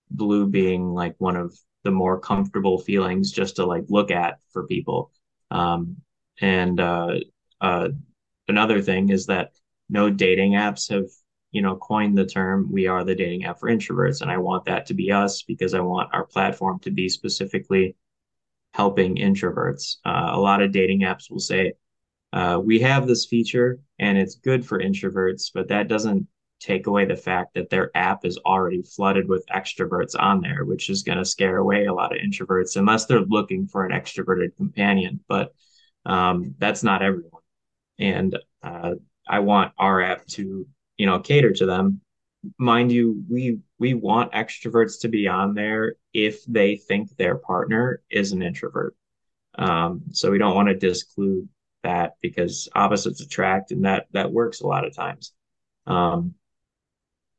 blue 0.10 0.48
being 0.48 0.94
like 0.94 1.16
one 1.18 1.36
of 1.36 1.54
the 1.84 1.92
more 1.92 2.20
comfortable 2.20 2.80
feelings 2.80 3.32
just 3.32 3.58
to 3.58 3.66
like 3.66 3.84
look 3.90 4.12
at 4.12 4.40
for 4.54 4.66
people. 4.68 5.12
Um, 5.52 5.98
and 6.40 6.80
uh, 6.80 7.16
uh, 7.60 7.90
another 8.48 8.82
thing 8.82 9.10
is 9.10 9.26
that 9.28 9.52
no 9.90 10.10
dating 10.10 10.54
apps 10.54 10.90
have 10.90 11.10
you 11.52 11.62
know 11.62 11.76
coined 11.76 12.18
the 12.18 12.26
term 12.26 12.70
"we 12.72 12.88
are 12.88 13.04
the 13.04 13.16
dating 13.16 13.46
app 13.46 13.60
for 13.60 13.70
introverts," 13.70 14.22
and 14.22 14.32
I 14.32 14.38
want 14.38 14.66
that 14.66 14.86
to 14.88 14.94
be 14.94 15.12
us 15.12 15.44
because 15.44 15.74
I 15.74 15.80
want 15.82 16.14
our 16.14 16.26
platform 16.26 16.80
to 16.80 16.92
be 16.92 17.10
specifically 17.10 17.96
helping 18.74 19.16
introverts. 19.18 19.98
Uh, 20.06 20.32
a 20.34 20.40
lot 20.40 20.62
of 20.62 20.72
dating 20.72 21.02
apps 21.02 21.30
will 21.30 21.40
say, 21.40 21.74
uh, 22.34 22.60
we 22.64 22.80
have 22.80 23.08
this 23.08 23.26
feature 23.26 23.80
and 24.00 24.18
it's 24.18 24.36
good 24.36 24.66
for 24.66 24.80
introverts, 24.80 25.52
but 25.54 25.68
that 25.68 25.88
doesn't 25.88 26.28
take 26.60 26.88
away 26.88 27.06
the 27.06 27.16
fact 27.16 27.54
that 27.54 27.70
their 27.70 27.92
app 27.96 28.26
is 28.26 28.40
already 28.46 28.82
flooded 28.82 29.28
with 29.28 29.46
extroverts 29.54 30.16
on 30.18 30.42
there, 30.42 30.66
which 30.66 30.90
is 30.90 31.04
going 31.04 31.18
to 31.18 31.26
scare 31.26 31.58
away 31.58 31.86
a 31.86 31.94
lot 31.94 32.16
of 32.16 32.22
introverts 32.22 32.76
unless 32.76 33.06
they're 33.06 33.22
looking 33.22 33.68
for 33.68 33.86
an 33.86 33.92
extroverted 33.92 34.56
companion. 34.56 35.20
But 35.28 35.54
um, 36.06 36.56
that's 36.58 36.82
not 36.82 37.04
everyone. 37.04 37.43
And 38.00 38.38
uh, 38.62 38.96
I 39.28 39.40
want 39.40 39.74
our 39.78 40.02
app 40.02 40.26
to, 40.28 40.68
you 40.98 41.06
know, 41.06 41.20
cater 41.20 41.54
to 41.54 41.66
them. 41.66 42.02
Mind 42.58 42.92
you, 42.92 43.24
we 43.30 43.60
we 43.80 43.94
want 43.94 44.34
extroverts 44.34 45.02
to 45.02 45.08
be 45.08 45.28
on 45.28 45.54
there 45.54 45.96
if 46.14 46.44
they 46.46 46.76
think 46.76 47.16
their 47.16 47.36
partner 47.36 48.02
is 48.10 48.32
an 48.34 48.42
introvert. 48.42 48.96
Um, 49.56 50.04
so 50.12 50.32
we 50.32 50.40
don't 50.40 50.56
want 50.56 50.68
to 50.68 50.76
disclude 50.76 51.48
that 51.84 52.16
because 52.22 52.68
opposites 52.76 53.22
attract, 53.22 53.72
and 53.72 53.86
that 53.86 54.08
that 54.12 54.32
works 54.32 54.62
a 54.62 54.68
lot 54.68 54.86
of 54.86 54.96
times. 54.96 55.34
Um, 55.86 56.34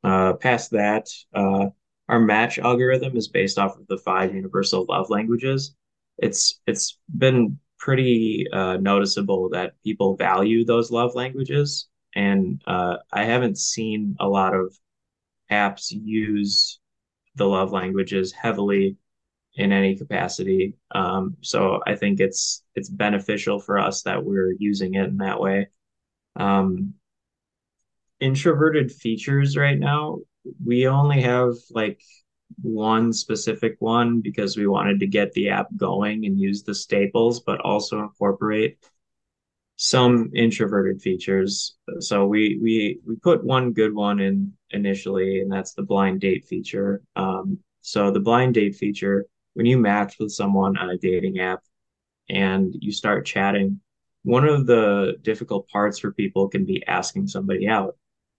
uh, 0.03 0.33
past 0.33 0.71
that, 0.71 1.09
uh, 1.33 1.67
our 2.07 2.19
match 2.19 2.59
algorithm 2.59 3.17
is 3.17 3.27
based 3.27 3.57
off 3.57 3.77
of 3.77 3.87
the 3.87 3.97
five 3.97 4.35
universal 4.35 4.85
love 4.87 5.09
languages. 5.09 5.75
It's 6.17 6.61
it's 6.67 6.99
been 7.15 7.59
pretty 7.85 8.47
uh, 8.51 8.77
noticeable 8.77 9.47
that 9.47 9.79
people 9.83 10.15
value 10.15 10.65
those 10.65 10.89
love 10.89 11.13
languages, 11.13 11.87
and 12.15 12.59
uh, 12.65 12.95
I 13.13 13.25
haven't 13.25 13.59
seen 13.59 14.15
a 14.19 14.27
lot 14.27 14.55
of 14.55 14.75
apps 15.51 15.91
use 15.91 16.79
the 17.35 17.45
love 17.45 17.71
languages 17.71 18.31
heavily 18.31 18.97
in 19.53 19.71
any 19.71 19.95
capacity. 19.95 20.73
Um, 20.95 21.37
so 21.41 21.79
I 21.85 21.95
think 21.95 22.19
it's 22.19 22.63
it's 22.73 22.89
beneficial 22.89 23.59
for 23.59 23.77
us 23.77 24.01
that 24.01 24.25
we're 24.25 24.55
using 24.57 24.95
it 24.95 25.05
in 25.05 25.17
that 25.17 25.39
way. 25.39 25.67
Um, 26.35 26.95
introverted 28.19 28.91
features 28.91 29.55
right 29.55 29.77
now, 29.77 30.21
we 30.65 30.87
only 30.87 31.21
have 31.21 31.53
like 31.69 32.01
one 32.61 33.11
specific 33.13 33.75
one 33.79 34.21
because 34.21 34.57
we 34.57 34.67
wanted 34.67 34.99
to 34.99 35.07
get 35.07 35.31
the 35.33 35.49
app 35.49 35.67
going 35.75 36.25
and 36.25 36.39
use 36.39 36.63
the 36.63 36.75
staples, 36.75 37.39
but 37.41 37.59
also 37.61 37.99
incorporate 37.99 38.77
some 39.77 40.31
introverted 40.33 41.01
features. 41.01 41.75
So 41.99 42.25
we 42.25 42.59
we 42.61 42.99
we 43.05 43.15
put 43.17 43.43
one 43.43 43.73
good 43.73 43.93
one 43.93 44.19
in 44.19 44.53
initially, 44.71 45.41
and 45.41 45.51
that's 45.51 45.73
the 45.73 45.83
blind 45.83 46.21
date 46.21 46.45
feature. 46.45 47.01
Um, 47.15 47.59
so 47.81 48.11
the 48.11 48.19
blind 48.19 48.53
date 48.53 48.75
feature 48.75 49.25
when 49.55 49.65
you 49.65 49.77
match 49.77 50.17
with 50.19 50.31
someone 50.31 50.77
on 50.77 50.89
a 50.89 50.97
dating 50.97 51.39
app 51.39 51.63
and 52.29 52.75
you 52.79 52.91
start 52.91 53.25
chatting, 53.25 53.79
one 54.23 54.45
of 54.45 54.65
the 54.67 55.15
difficult 55.21 55.67
parts 55.69 55.99
for 55.99 56.11
people 56.11 56.47
can 56.47 56.65
be 56.65 56.85
asking 56.87 57.27
somebody 57.27 57.67
out 57.67 57.95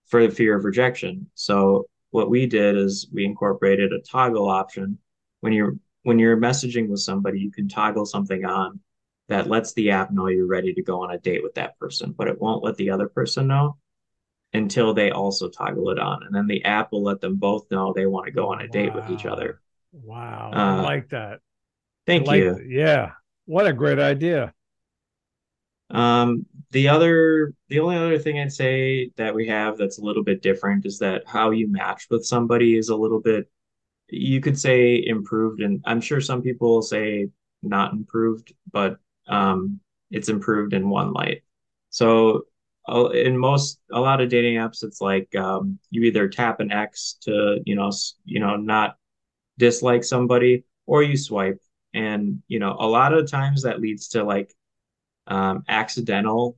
for 0.07 0.25
the 0.25 0.33
fear 0.33 0.57
of 0.57 0.65
rejection. 0.65 1.31
So 1.35 1.87
what 2.17 2.31
we 2.31 2.47
did 2.47 2.79
is 2.79 3.07
we 3.13 3.27
incorporated 3.27 3.93
a 3.93 4.01
toggle 4.01 4.49
option. 4.49 4.99
When 5.43 5.53
you're 5.53 5.77
when 6.03 6.19
you're 6.19 6.39
messaging 6.39 6.89
with 6.89 7.01
somebody, 7.01 7.39
you 7.39 7.51
can 7.51 7.69
toggle 7.69 8.07
something 8.07 8.47
on 8.47 8.81
that 9.29 9.51
lets 9.51 9.75
the 9.75 9.91
app 9.91 10.11
know 10.11 10.29
you're 10.29 10.47
ready 10.47 10.73
to 10.73 10.83
go 10.83 11.03
on 11.03 11.11
a 11.11 11.19
date 11.19 11.43
with 11.43 11.55
that 11.57 11.79
person, 11.79 12.15
but 12.17 12.27
it 12.27 12.41
won't 12.41 12.65
let 12.65 12.77
the 12.77 12.89
other 12.89 13.07
person 13.07 13.49
know 13.49 13.77
until 14.55 14.95
they 14.95 15.11
also 15.11 15.51
toggle 15.51 15.91
it 15.91 15.99
on. 15.99 16.23
And 16.23 16.35
then 16.35 16.47
the 16.47 16.65
app 16.65 16.91
will 16.91 17.03
let 17.03 17.21
them 17.21 17.37
both 17.37 17.71
know 17.71 17.93
they 17.93 18.07
want 18.07 18.25
to 18.27 18.33
go 18.33 18.51
on 18.51 18.63
a 18.63 18.69
date 18.69 18.95
wow. 18.95 19.01
with 19.01 19.11
each 19.11 19.27
other. 19.27 19.61
Wow. 19.93 20.53
Uh, 20.55 20.57
I 20.57 20.81
like 20.81 21.11
that. 21.11 21.41
Thank 22.07 22.27
like, 22.27 22.41
you. 22.41 22.65
Yeah. 22.67 23.11
What 23.45 23.67
a 23.67 23.75
great 23.75 23.99
idea. 23.99 24.55
Um, 25.91 26.47
the 26.71 26.89
other, 26.89 27.53
the 27.69 27.81
only 27.81 27.97
other 27.97 28.19
thing 28.19 28.39
I'd 28.39 28.53
say 28.53 29.11
that 29.17 29.35
we 29.35 29.47
have 29.49 29.79
that's 29.79 29.99
a 29.99 30.05
little 30.05 30.25
bit 30.25 30.43
different 30.43 30.87
is 30.87 30.99
that 30.99 31.23
how 31.27 31.51
you 31.51 31.71
match 31.71 32.07
with 32.11 32.25
somebody 32.25 32.77
is 32.77 32.89
a 32.89 32.97
little 32.97 33.21
bit, 33.21 33.51
you 34.09 34.41
could 34.41 34.59
say 34.59 35.03
improved. 35.07 35.61
And 35.61 35.83
I'm 35.85 36.01
sure 36.01 36.21
some 36.21 36.43
people 36.43 36.83
say 36.83 37.29
not 37.63 37.93
improved, 37.93 38.53
but 38.73 38.99
um, 39.29 39.81
it's 40.11 40.29
improved 40.29 40.73
in 40.73 40.89
one 40.89 41.13
light. 41.13 41.43
So 41.91 42.47
in 42.89 43.37
most 43.37 43.81
a 43.93 44.01
lot 44.01 44.21
of 44.21 44.29
dating 44.29 44.57
apps 44.57 44.85
it's 44.85 45.01
like 45.01 45.35
um, 45.35 45.79
you 45.91 46.05
either 46.05 46.29
tap 46.29 46.61
an 46.61 46.71
x 46.71 47.17
to 47.23 47.59
you 47.67 47.75
know 47.75 47.91
you 48.25 48.39
know 48.39 48.57
not 48.57 48.97
dislike 49.59 50.05
somebody 50.05 50.65
or 50.87 51.03
you 51.03 51.17
swipe 51.17 51.61
and 51.95 52.43
you 52.47 52.59
know 52.59 52.77
a 52.79 52.87
lot 52.87 53.13
of 53.13 53.29
times 53.29 53.63
that 53.63 53.81
leads 53.81 54.09
to 54.09 54.23
like 54.23 54.55
um, 55.27 55.65
accidental 55.69 56.57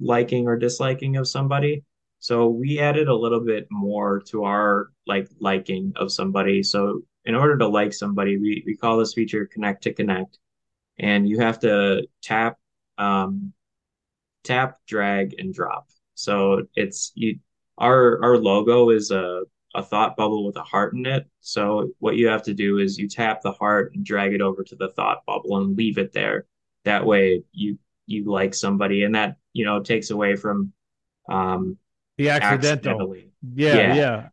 liking 0.00 0.46
or 0.46 0.56
disliking 0.56 1.16
of 1.16 1.28
somebody 1.28 1.84
so 2.18 2.48
we 2.48 2.78
added 2.78 3.08
a 3.08 3.14
little 3.14 3.40
bit 3.40 3.66
more 3.70 4.20
to 4.20 4.44
our 4.44 4.88
like 5.06 5.28
liking 5.40 5.92
of 5.96 6.10
somebody 6.10 6.62
so 6.62 7.00
in 7.24 7.34
order 7.34 7.56
to 7.56 7.66
like 7.66 7.92
somebody 7.92 8.36
we, 8.36 8.62
we 8.66 8.76
call 8.76 8.98
this 8.98 9.14
feature 9.14 9.46
connect 9.46 9.82
to 9.82 9.92
connect 9.92 10.38
and 10.98 11.28
you 11.28 11.38
have 11.38 11.58
to 11.58 12.06
tap 12.22 12.58
um, 12.98 13.52
tap 14.42 14.78
drag 14.86 15.34
and 15.38 15.54
drop 15.54 15.88
so 16.14 16.62
it's 16.74 17.12
you 17.14 17.38
our 17.78 18.22
our 18.22 18.36
logo 18.36 18.90
is 18.90 19.10
a 19.10 19.42
a 19.74 19.82
thought 19.82 20.16
bubble 20.16 20.46
with 20.46 20.56
a 20.56 20.62
heart 20.62 20.94
in 20.94 21.04
it. 21.04 21.28
So 21.40 21.90
what 21.98 22.16
you 22.16 22.28
have 22.28 22.44
to 22.44 22.54
do 22.54 22.78
is 22.78 22.96
you 22.96 23.08
tap 23.08 23.42
the 23.42 23.52
heart 23.52 23.92
and 23.94 24.04
drag 24.04 24.32
it 24.32 24.40
over 24.40 24.62
to 24.62 24.76
the 24.76 24.90
thought 24.90 25.26
bubble 25.26 25.58
and 25.58 25.76
leave 25.76 25.98
it 25.98 26.12
there. 26.12 26.46
That 26.84 27.04
way 27.04 27.42
you 27.52 27.78
you 28.06 28.30
like 28.30 28.54
somebody 28.54 29.04
and 29.04 29.14
that, 29.14 29.36
you 29.52 29.64
know, 29.64 29.82
takes 29.82 30.10
away 30.10 30.36
from 30.36 30.72
um 31.28 31.78
the 32.18 32.30
accidental. 32.30 33.14
Yeah, 33.54 33.74
yeah, 33.74 33.94
yeah. 33.94 34.28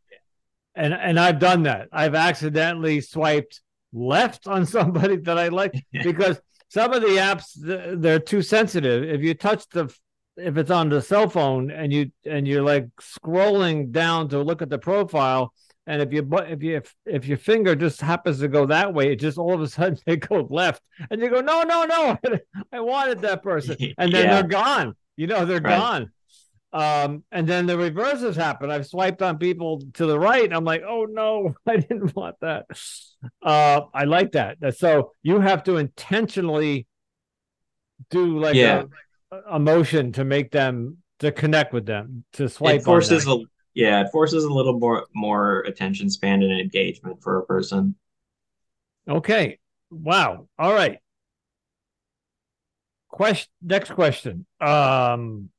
And 0.75 0.93
and 0.93 1.19
I've 1.19 1.39
done 1.39 1.63
that. 1.63 1.89
I've 1.91 2.15
accidentally 2.15 3.01
swiped 3.01 3.61
left 3.93 4.47
on 4.47 4.65
somebody 4.77 5.17
that 5.17 5.37
I 5.37 5.49
like 5.49 5.73
because 6.03 6.39
some 6.69 6.93
of 6.93 7.01
the 7.01 7.17
apps 7.17 7.51
they're 8.01 8.19
too 8.19 8.41
sensitive. 8.41 9.03
If 9.03 9.21
you 9.21 9.33
touch 9.33 9.67
the 9.69 9.93
if 10.37 10.57
it's 10.57 10.71
on 10.71 10.89
the 10.89 11.01
cell 11.01 11.29
phone 11.29 11.71
and 11.71 11.91
you 11.91 12.11
and 12.25 12.47
you're 12.47 12.63
like 12.63 12.87
scrolling 13.01 13.91
down 13.91 14.29
to 14.29 14.41
look 14.41 14.61
at 14.61 14.69
the 14.69 14.79
profile 14.79 15.53
and 15.87 16.01
if 16.01 16.13
you 16.13 16.27
if 16.31 16.63
you 16.63 16.77
if, 16.77 16.95
if 17.05 17.25
your 17.27 17.37
finger 17.37 17.75
just 17.75 18.01
happens 18.01 18.39
to 18.39 18.47
go 18.47 18.65
that 18.65 18.93
way 18.93 19.11
it 19.11 19.17
just 19.17 19.37
all 19.37 19.53
of 19.53 19.61
a 19.61 19.67
sudden 19.67 19.97
it 20.05 20.27
goes 20.27 20.47
left 20.49 20.81
and 21.09 21.21
you 21.21 21.29
go 21.29 21.41
no 21.41 21.63
no 21.63 21.85
no 21.85 22.17
i 22.71 22.79
wanted 22.79 23.19
that 23.19 23.43
person 23.43 23.75
and 23.97 24.13
then 24.13 24.25
yeah. 24.25 24.33
they're 24.33 24.49
gone 24.49 24.95
you 25.15 25.27
know 25.27 25.45
they're 25.45 25.61
right. 25.61 25.79
gone 25.79 26.11
um, 26.73 27.25
and 27.33 27.49
then 27.49 27.65
the 27.65 27.77
reverses 27.77 28.35
happen 28.35 28.71
i've 28.71 28.87
swiped 28.87 29.21
on 29.21 29.37
people 29.37 29.81
to 29.93 30.05
the 30.05 30.17
right 30.17 30.53
i'm 30.53 30.63
like 30.63 30.83
oh 30.87 31.05
no 31.09 31.53
i 31.67 31.75
didn't 31.75 32.15
want 32.15 32.35
that 32.39 32.65
uh, 33.43 33.81
i 33.93 34.05
like 34.05 34.31
that 34.31 34.57
so 34.77 35.11
you 35.21 35.39
have 35.41 35.63
to 35.63 35.77
intentionally 35.77 36.87
do 38.09 38.39
like 38.39 38.55
yeah. 38.55 38.83
a, 39.49 39.59
motion 39.59 40.11
to 40.13 40.23
make 40.23 40.51
them 40.51 40.97
to 41.19 41.31
connect 41.31 41.71
with 41.73 41.85
them 41.85 42.23
to 42.33 42.49
swipe. 42.49 42.81
It 42.81 42.83
forces 42.83 43.27
a 43.27 43.37
yeah, 43.73 44.01
it 44.01 44.11
forces 44.11 44.43
a 44.43 44.49
little 44.53 44.77
more 44.77 45.05
more 45.15 45.61
attention 45.61 46.09
span 46.09 46.43
and 46.43 46.59
engagement 46.59 47.21
for 47.21 47.39
a 47.39 47.45
person. 47.45 47.95
Okay. 49.07 49.59
Wow. 49.89 50.47
All 50.57 50.73
right. 50.73 50.99
Question 53.09 53.51
next 53.61 53.91
question. 53.91 54.45
Um 54.59 55.49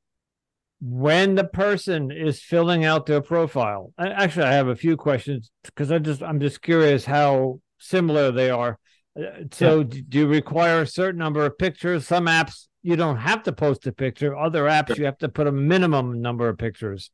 when 0.84 1.36
the 1.36 1.44
person 1.44 2.10
is 2.10 2.42
filling 2.42 2.84
out 2.84 3.06
their 3.06 3.20
profile 3.20 3.92
actually 3.96 4.42
i 4.42 4.52
have 4.52 4.66
a 4.66 4.74
few 4.74 4.96
questions 4.96 5.48
because 5.64 5.92
i 5.92 5.98
just 6.00 6.24
i'm 6.24 6.40
just 6.40 6.60
curious 6.60 7.04
how 7.04 7.60
similar 7.78 8.32
they 8.32 8.50
are 8.50 8.80
uh, 9.16 9.44
so 9.52 9.78
yeah. 9.78 10.00
do 10.08 10.18
you 10.18 10.26
require 10.26 10.80
a 10.82 10.86
certain 10.88 11.20
number 11.20 11.46
of 11.46 11.56
pictures 11.56 12.04
some 12.04 12.26
apps 12.26 12.66
you 12.82 12.96
don't 12.96 13.16
have 13.16 13.44
to 13.44 13.52
post 13.52 13.86
a 13.86 13.92
picture. 13.92 14.36
Other 14.36 14.64
apps, 14.64 14.98
you 14.98 15.04
have 15.04 15.18
to 15.18 15.28
put 15.28 15.46
a 15.46 15.52
minimum 15.52 16.20
number 16.20 16.48
of 16.48 16.58
pictures. 16.58 17.10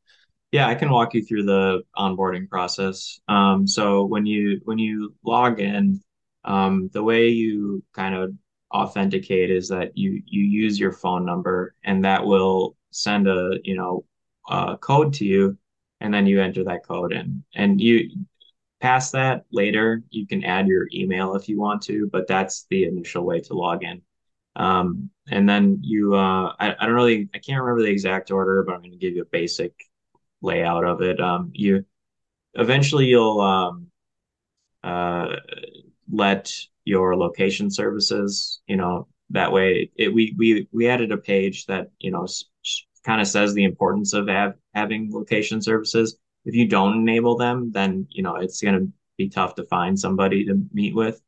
Yeah, 0.51 0.67
I 0.67 0.75
can 0.75 0.89
walk 0.89 1.13
you 1.13 1.23
through 1.23 1.43
the 1.43 1.83
onboarding 1.95 2.49
process. 2.49 3.19
Um, 3.27 3.67
so 3.67 4.03
when 4.05 4.25
you 4.25 4.61
when 4.63 4.79
you 4.79 5.13
log 5.23 5.59
in, 5.59 6.01
um, 6.43 6.89
the 6.91 7.03
way 7.03 7.29
you 7.29 7.83
kind 7.93 8.15
of 8.15 8.33
authenticate 8.73 9.51
is 9.51 9.69
that 9.69 9.95
you 9.97 10.21
you 10.25 10.43
use 10.43 10.79
your 10.79 10.91
phone 10.91 11.23
number, 11.25 11.75
and 11.83 12.03
that 12.05 12.25
will 12.25 12.75
send 12.91 13.27
a 13.27 13.59
you 13.63 13.75
know 13.75 14.05
a 14.49 14.75
code 14.77 15.13
to 15.15 15.25
you, 15.25 15.57
and 16.01 16.11
then 16.13 16.25
you 16.25 16.41
enter 16.41 16.63
that 16.63 16.85
code 16.85 17.13
in, 17.13 17.43
and 17.55 17.79
you 17.79 18.09
past 18.81 19.11
that 19.13 19.45
later 19.51 20.01
you 20.09 20.25
can 20.25 20.43
add 20.43 20.67
your 20.67 20.87
email 20.93 21.35
if 21.35 21.49
you 21.49 21.59
want 21.59 21.81
to, 21.83 22.09
but 22.11 22.27
that's 22.27 22.65
the 22.69 22.85
initial 22.85 23.25
way 23.25 23.39
to 23.41 23.53
log 23.53 23.83
in. 23.83 24.01
Um, 24.55 25.09
and 25.29 25.47
then 25.47 25.79
you, 25.83 26.15
uh, 26.15 26.53
I, 26.59 26.75
I 26.79 26.85
don't 26.85 26.95
really, 26.95 27.29
I 27.33 27.39
can't 27.39 27.61
remember 27.61 27.83
the 27.83 27.91
exact 27.91 28.31
order, 28.31 28.63
but 28.63 28.73
I'm 28.73 28.81
going 28.81 28.91
to 28.91 28.97
give 28.97 29.15
you 29.15 29.21
a 29.21 29.25
basic 29.25 29.73
layout 30.41 30.85
of 30.85 31.01
it. 31.01 31.19
Um, 31.19 31.51
you 31.53 31.85
eventually 32.53 33.05
you'll 33.05 33.41
um, 33.41 33.87
uh, 34.83 35.35
let 36.11 36.51
your 36.85 37.15
location 37.15 37.69
services, 37.69 38.61
you 38.67 38.77
know, 38.77 39.07
that 39.31 39.51
way 39.51 39.91
it, 39.95 40.13
we 40.13 40.35
we 40.37 40.67
we 40.71 40.87
added 40.89 41.11
a 41.11 41.17
page 41.17 41.65
that 41.67 41.91
you 41.99 42.11
know 42.11 42.27
kind 43.05 43.21
of 43.21 43.27
says 43.27 43.53
the 43.53 43.63
importance 43.63 44.13
of 44.13 44.27
having 44.73 45.11
location 45.13 45.61
services. 45.61 46.17
If 46.45 46.55
you 46.55 46.67
don't 46.67 46.97
enable 46.97 47.37
them, 47.37 47.71
then 47.71 48.07
you 48.09 48.23
know 48.23 48.35
it's 48.35 48.61
going 48.61 48.79
to 48.79 48.91
be 49.17 49.29
tough 49.29 49.55
to 49.55 49.65
find 49.65 49.99
somebody 49.99 50.45
to 50.45 50.61
meet 50.73 50.95
with. 50.95 51.21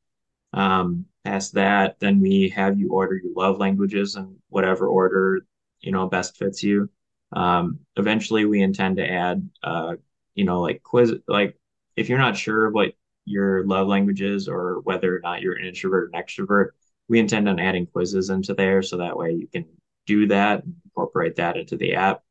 Um, 0.54 1.06
past 1.24 1.54
that, 1.54 2.00
then 2.00 2.20
we 2.20 2.50
have 2.50 2.80
you 2.80 2.90
order 2.92 3.16
your 3.16 3.34
love 3.36 3.58
languages 3.60 4.16
in 4.16 4.36
whatever 4.50 4.88
order 4.88 5.46
you 5.82 5.92
know 5.92 6.08
best 6.08 6.38
fits 6.38 6.64
you. 6.64 6.90
Um, 7.34 7.80
eventually, 7.96 8.46
we 8.46 8.62
intend 8.62 8.98
to 8.98 9.10
add, 9.10 9.50
uh, 9.64 9.96
you 10.36 10.46
know, 10.46 10.62
like 10.62 10.84
quiz, 10.84 11.14
like 11.28 11.58
if 11.96 12.10
you're 12.10 12.20
not 12.20 12.38
sure 12.38 12.70
what 12.70 12.94
your 13.26 13.66
love 13.66 13.88
language 13.88 14.22
is 14.22 14.48
or 14.48 14.82
whether 14.84 15.16
or 15.16 15.20
not 15.20 15.42
you're 15.42 15.56
an 15.56 15.66
introvert 15.66 16.06
or 16.06 16.18
an 16.18 16.24
extrovert, 16.24 16.70
we 17.08 17.20
intend 17.20 17.48
on 17.48 17.60
adding 17.60 17.86
quizzes 17.86 18.30
into 18.30 18.54
there 18.54 18.82
so 18.82 18.98
that 18.98 19.18
way 19.18 19.32
you 19.32 19.48
can 19.48 19.66
do 20.06 20.28
that, 20.28 20.64
incorporate 20.86 21.36
that 21.36 21.58
into 21.58 21.78
the 21.78 21.96
app. 21.96 22.22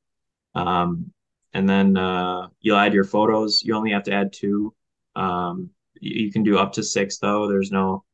Um, 0.55 1.13
and 1.53 1.69
then 1.69 1.97
uh, 1.97 2.49
you'll 2.61 2.79
add 2.79 2.95
your 2.95 3.05
photos. 3.05 3.63
You 3.63 3.75
only 3.75 3.93
have 3.93 4.05
to 4.05 4.13
add 4.13 4.33
two. 4.33 4.75
Um, 5.17 5.71
you, 6.01 6.27
you, 6.27 6.33
can 6.33 6.43
do 6.43 6.59
up 6.59 6.73
to 6.75 6.83
six 6.83 7.19
though. 7.19 7.49
There's 7.49 7.71
no 7.71 8.05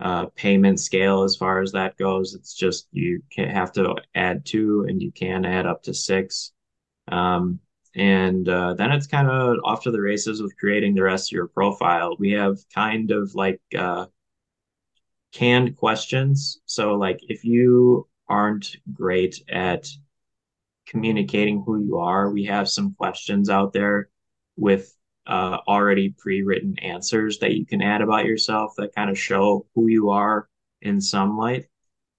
uh, 0.00 0.26
payment 0.36 0.80
scale 0.80 1.22
as 1.24 1.36
far 1.36 1.60
as 1.60 1.72
that 1.72 1.96
goes. 1.96 2.34
It's 2.34 2.54
just 2.54 2.88
you 2.92 3.22
can 3.30 3.48
have 3.48 3.72
to 3.72 3.96
add 4.14 4.44
two, 4.44 4.86
and 4.88 5.02
you 5.02 5.10
can 5.12 5.44
add 5.44 5.66
up 5.66 5.82
to 5.84 5.94
six. 5.94 6.52
Um, 7.08 7.60
and 7.94 8.48
uh, 8.48 8.74
then 8.74 8.92
it's 8.92 9.06
kind 9.06 9.28
of 9.28 9.56
off 9.64 9.82
to 9.82 9.90
the 9.90 10.00
races 10.00 10.40
with 10.40 10.56
creating 10.56 10.94
the 10.94 11.02
rest 11.02 11.32
of 11.32 11.36
your 11.36 11.48
profile. 11.48 12.16
We 12.18 12.32
have 12.32 12.58
kind 12.72 13.10
of 13.10 13.34
like 13.34 13.60
uh, 13.76 14.06
canned 15.32 15.76
questions. 15.76 16.60
So, 16.66 16.94
like, 16.94 17.18
if 17.22 17.44
you 17.44 18.06
aren't 18.28 18.76
great 18.92 19.42
at 19.48 19.88
communicating 20.86 21.62
who 21.64 21.82
you 21.84 21.98
are, 21.98 22.30
we 22.30 22.44
have 22.44 22.68
some 22.68 22.94
questions 22.94 23.50
out 23.50 23.72
there 23.72 24.10
with 24.56 24.94
uh, 25.28 25.58
already 25.68 26.14
pre-written 26.16 26.78
answers 26.78 27.38
that 27.38 27.52
you 27.52 27.66
can 27.66 27.82
add 27.82 28.00
about 28.00 28.24
yourself 28.24 28.72
that 28.78 28.94
kind 28.94 29.10
of 29.10 29.18
show 29.18 29.66
who 29.74 29.86
you 29.86 30.10
are 30.10 30.48
in 30.80 31.00
some 31.00 31.36
light. 31.36 31.66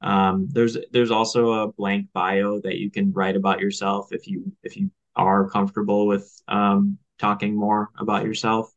Um, 0.02 0.48
there's 0.52 0.78
there's 0.92 1.12
also 1.12 1.64
a 1.64 1.74
blank 1.74 2.08
bio 2.14 2.62
that 2.62 2.78
you 2.78 2.90
can 2.90 3.12
write 3.12 3.36
about 3.36 3.60
yourself 3.60 4.10
if 4.12 4.28
you 4.28 4.52
if 4.64 4.78
you 4.78 4.92
are 5.16 5.50
comfortable 5.50 6.08
with 6.08 6.32
um, 6.48 6.98
talking 7.18 7.58
more 7.58 7.90
about 7.98 8.24
yourself. 8.24 8.72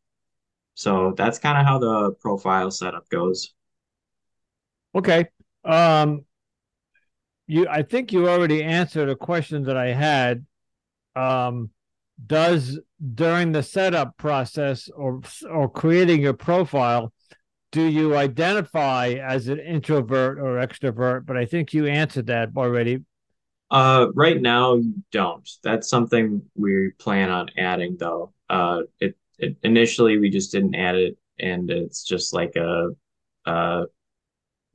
So 0.73 1.13
that's 1.15 1.39
kind 1.39 1.57
of 1.57 1.65
how 1.65 1.77
the 1.77 2.11
profile 2.19 2.71
setup 2.71 3.07
goes. 3.09 3.53
Okay. 4.95 5.27
Um, 5.63 6.25
you, 7.47 7.67
I 7.69 7.83
think 7.83 8.11
you 8.11 8.27
already 8.27 8.63
answered 8.63 9.09
a 9.09 9.15
question 9.15 9.63
that 9.63 9.77
I 9.77 9.93
had. 9.93 10.45
Um, 11.15 11.69
does 12.25 12.79
during 13.13 13.51
the 13.51 13.63
setup 13.63 14.17
process 14.17 14.89
or 14.95 15.21
or 15.49 15.69
creating 15.69 16.21
your 16.21 16.33
profile, 16.33 17.11
do 17.71 17.83
you 17.83 18.15
identify 18.15 19.09
as 19.09 19.47
an 19.47 19.59
introvert 19.59 20.39
or 20.39 20.55
extrovert? 20.55 21.25
But 21.25 21.37
I 21.37 21.45
think 21.45 21.73
you 21.73 21.87
answered 21.87 22.27
that 22.27 22.49
already. 22.55 22.99
Uh, 23.71 24.07
right 24.13 24.39
now 24.39 24.75
you 24.75 24.93
don't. 25.11 25.49
That's 25.63 25.89
something 25.89 26.43
we 26.55 26.91
plan 26.99 27.29
on 27.29 27.49
adding 27.57 27.97
though. 27.99 28.31
Uh, 28.49 28.81
it, 28.99 29.17
it 29.39 29.57
initially 29.63 30.19
we 30.19 30.29
just 30.29 30.51
didn't 30.51 30.75
add 30.75 30.95
it, 30.95 31.17
and 31.39 31.71
it's 31.71 32.03
just 32.03 32.33
like 32.33 32.55
a, 32.55 32.89
a 33.45 33.85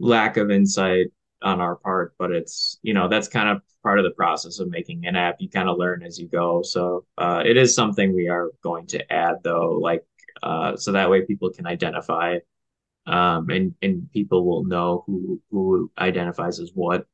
lack 0.00 0.36
of 0.36 0.50
insight 0.50 1.12
on 1.42 1.60
our 1.60 1.76
part. 1.76 2.14
But 2.18 2.32
it's 2.32 2.78
you 2.82 2.94
know 2.94 3.08
that's 3.08 3.28
kind 3.28 3.48
of 3.48 3.62
part 3.82 3.98
of 3.98 4.04
the 4.04 4.12
process 4.12 4.58
of 4.58 4.68
making 4.70 5.06
an 5.06 5.16
app. 5.16 5.36
You 5.38 5.48
kind 5.48 5.68
of 5.68 5.78
learn 5.78 6.02
as 6.02 6.18
you 6.18 6.28
go. 6.28 6.62
So 6.62 7.04
uh, 7.16 7.42
it 7.44 7.56
is 7.56 7.74
something 7.74 8.14
we 8.14 8.28
are 8.28 8.50
going 8.62 8.86
to 8.88 9.12
add 9.12 9.36
though, 9.42 9.78
like 9.80 10.04
uh, 10.42 10.76
so 10.76 10.92
that 10.92 11.10
way 11.10 11.24
people 11.24 11.50
can 11.50 11.66
identify, 11.66 12.38
um, 13.06 13.50
and 13.50 13.74
and 13.82 14.10
people 14.12 14.46
will 14.46 14.64
know 14.64 15.04
who 15.06 15.40
who 15.50 15.90
identifies 15.98 16.60
as 16.60 16.70
what 16.74 17.06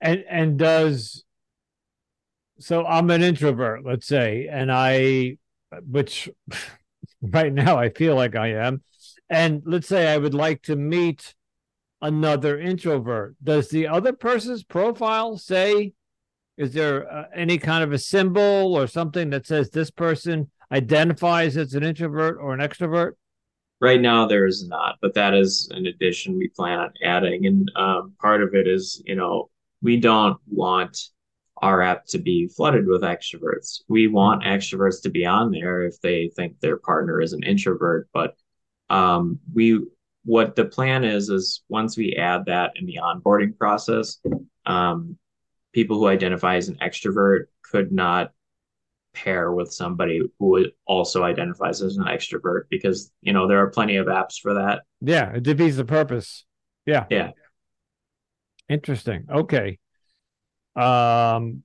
and 0.00 0.24
and 0.28 0.58
does 0.58 1.24
so 2.58 2.84
i'm 2.86 3.10
an 3.10 3.22
introvert 3.22 3.84
let's 3.84 4.06
say 4.06 4.48
and 4.50 4.70
i 4.72 5.36
which 5.86 6.28
right 7.22 7.52
now 7.52 7.76
i 7.76 7.88
feel 7.88 8.14
like 8.14 8.36
i 8.36 8.48
am 8.48 8.82
and 9.28 9.62
let's 9.64 9.88
say 9.88 10.12
i 10.12 10.16
would 10.16 10.34
like 10.34 10.62
to 10.62 10.76
meet 10.76 11.34
another 12.00 12.58
introvert 12.58 13.34
does 13.42 13.68
the 13.68 13.86
other 13.86 14.12
person's 14.12 14.62
profile 14.62 15.36
say 15.36 15.92
is 16.56 16.72
there 16.72 17.10
uh, 17.12 17.24
any 17.34 17.58
kind 17.58 17.84
of 17.84 17.92
a 17.92 17.98
symbol 17.98 18.76
or 18.76 18.86
something 18.86 19.30
that 19.30 19.46
says 19.46 19.70
this 19.70 19.90
person 19.90 20.50
identifies 20.72 21.56
as 21.56 21.74
an 21.74 21.82
introvert 21.82 22.38
or 22.40 22.54
an 22.54 22.60
extrovert 22.60 23.12
right 23.80 24.00
now 24.00 24.26
there 24.26 24.46
is 24.46 24.66
not 24.68 24.96
but 25.02 25.14
that 25.14 25.34
is 25.34 25.68
an 25.72 25.86
addition 25.86 26.36
we 26.36 26.48
plan 26.48 26.78
on 26.78 26.92
adding 27.02 27.46
and 27.46 27.70
um, 27.76 28.12
part 28.20 28.42
of 28.42 28.54
it 28.54 28.68
is 28.68 29.02
you 29.06 29.16
know 29.16 29.50
we 29.82 29.98
don't 29.98 30.38
want 30.46 30.98
our 31.62 31.82
app 31.82 32.06
to 32.06 32.18
be 32.18 32.48
flooded 32.48 32.86
with 32.86 33.02
extroverts. 33.02 33.80
We 33.88 34.06
want 34.06 34.44
extroverts 34.44 35.02
to 35.02 35.10
be 35.10 35.26
on 35.26 35.50
there 35.50 35.82
if 35.82 36.00
they 36.00 36.30
think 36.36 36.60
their 36.60 36.76
partner 36.76 37.20
is 37.20 37.32
an 37.32 37.42
introvert. 37.42 38.08
But 38.12 38.34
um, 38.90 39.40
we, 39.54 39.84
what 40.28 40.54
the 40.54 40.64
plan 40.66 41.04
is, 41.04 41.30
is 41.30 41.62
once 41.70 41.96
we 41.96 42.14
add 42.14 42.44
that 42.44 42.72
in 42.76 42.84
the 42.84 42.98
onboarding 43.02 43.56
process, 43.56 44.18
um, 44.66 45.16
people 45.72 45.96
who 45.96 46.06
identify 46.06 46.56
as 46.56 46.68
an 46.68 46.76
extrovert 46.82 47.44
could 47.62 47.90
not 47.90 48.32
pair 49.14 49.50
with 49.50 49.72
somebody 49.72 50.20
who 50.38 50.66
also 50.86 51.24
identifies 51.24 51.80
as 51.80 51.96
an 51.96 52.04
extrovert 52.04 52.64
because 52.68 53.10
you 53.22 53.32
know 53.32 53.48
there 53.48 53.58
are 53.58 53.70
plenty 53.70 53.96
of 53.96 54.06
apps 54.06 54.38
for 54.38 54.52
that. 54.52 54.82
Yeah, 55.00 55.32
it 55.32 55.44
defeats 55.44 55.76
the 55.76 55.86
purpose. 55.86 56.44
Yeah. 56.84 57.06
Yeah. 57.08 57.30
Interesting. 58.68 59.24
Okay. 59.32 59.78
Um 60.76 61.62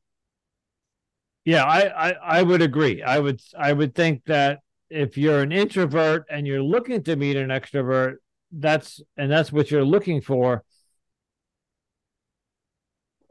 yeah, 1.44 1.66
I, 1.66 2.10
I 2.10 2.12
I 2.38 2.44
would 2.44 2.62
agree. 2.62 3.04
I 3.04 3.20
would 3.20 3.42
I 3.60 3.74
would 3.74 3.94
think 3.94 4.24
that 4.28 4.62
if 4.90 5.18
you're 5.18 5.42
an 5.42 5.52
introvert 5.52 6.26
and 6.30 6.48
you're 6.48 6.64
looking 6.64 7.04
to 7.04 7.18
meet 7.18 7.36
an 7.36 7.50
extrovert, 7.50 8.18
that's 8.54 9.02
and 9.18 9.32
that's 9.32 9.52
what 9.52 9.72
you're 9.72 9.86
looking 9.86 10.22
for. 10.22 10.64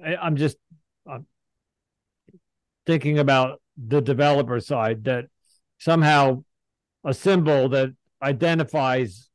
I, 0.04 0.16
I'm 0.16 0.36
just 0.36 0.56
I'm 1.08 1.26
thinking 2.86 3.18
about 3.18 3.60
the 3.76 4.00
developer 4.00 4.60
side 4.60 5.04
that 5.04 5.26
somehow 5.78 6.44
a 7.04 7.14
symbol 7.14 7.68
that 7.70 7.90
identifies 8.22 9.28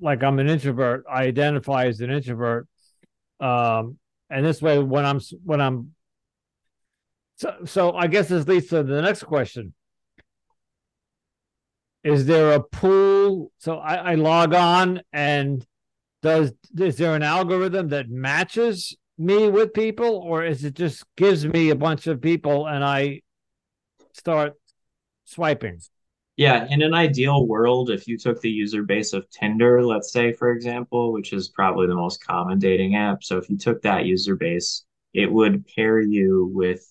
like 0.00 0.22
I'm 0.22 0.38
an 0.38 0.48
introvert, 0.48 1.04
I 1.10 1.24
identify 1.24 1.86
as 1.86 2.00
an 2.00 2.10
introvert 2.10 2.66
um, 3.40 3.98
and 4.28 4.44
this 4.44 4.62
way, 4.62 4.78
when 4.78 5.04
I'm 5.04 5.20
when 5.44 5.60
I'm 5.60 5.94
so, 7.36 7.56
so 7.64 7.92
I 7.92 8.06
guess 8.06 8.28
this 8.28 8.46
leads 8.46 8.68
to 8.68 8.82
the 8.82 9.02
next 9.02 9.24
question. 9.24 9.74
Is 12.02 12.26
there 12.26 12.52
a 12.52 12.60
pool? 12.60 13.52
So 13.58 13.76
I, 13.78 14.12
I 14.12 14.14
log 14.14 14.54
on 14.54 15.02
and 15.12 15.66
does 16.22 16.52
is 16.78 16.96
there 16.96 17.14
an 17.14 17.22
algorithm 17.22 17.88
that 17.88 18.08
matches 18.08 18.96
me 19.18 19.48
with 19.48 19.74
people 19.74 20.16
or 20.16 20.44
is 20.44 20.64
it 20.64 20.74
just 20.74 21.04
gives 21.16 21.46
me 21.46 21.70
a 21.70 21.74
bunch 21.74 22.06
of 22.06 22.20
people 22.20 22.66
and 22.66 22.84
I 22.84 23.20
start 24.12 24.54
swiping? 25.24 25.80
Yeah, 26.36 26.66
in 26.70 26.80
an 26.80 26.94
ideal 26.94 27.46
world, 27.46 27.90
if 27.90 28.08
you 28.08 28.16
took 28.16 28.40
the 28.40 28.48
user 28.48 28.82
base 28.82 29.12
of 29.12 29.28
Tinder, 29.30 29.84
let's 29.84 30.10
say, 30.10 30.32
for 30.32 30.52
example, 30.52 31.12
which 31.12 31.34
is 31.34 31.50
probably 31.50 31.86
the 31.86 31.94
most 31.94 32.24
common 32.24 32.58
dating 32.58 32.96
app. 32.96 33.22
So 33.22 33.36
if 33.36 33.50
you 33.50 33.58
took 33.58 33.82
that 33.82 34.06
user 34.06 34.36
base, 34.36 34.84
it 35.12 35.30
would 35.30 35.66
pair 35.66 36.00
you 36.00 36.50
with 36.54 36.82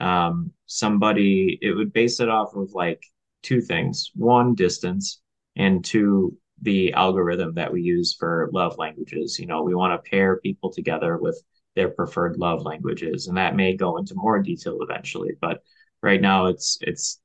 um, 0.00 0.50
somebody, 0.66 1.56
it 1.62 1.70
would 1.70 1.92
base 1.92 2.18
it 2.18 2.28
off 2.28 2.56
of 2.56 2.72
like 2.72 3.00
two 3.42 3.60
things 3.60 4.10
one, 4.14 4.54
distance, 4.54 5.20
and 5.56 5.84
two, 5.84 6.36
the 6.62 6.92
algorithm 6.92 7.54
that 7.54 7.72
we 7.72 7.82
use 7.82 8.14
for 8.18 8.50
love 8.52 8.78
languages. 8.78 9.38
You 9.38 9.46
know, 9.46 9.62
we 9.62 9.74
want 9.74 9.92
to 9.92 10.10
pair 10.10 10.36
people 10.38 10.70
together 10.72 11.16
with 11.18 11.42
their 11.76 11.88
preferred 11.88 12.36
love 12.36 12.62
languages, 12.62 13.28
and 13.28 13.36
that 13.36 13.56
may 13.56 13.76
go 13.76 13.96
into 13.96 14.14
more 14.14 14.42
detail 14.42 14.78
eventually. 14.80 15.32
But 15.40 15.62
right 16.02 16.20
now, 16.20 16.46
it's 16.46 16.78
it's 16.80 17.20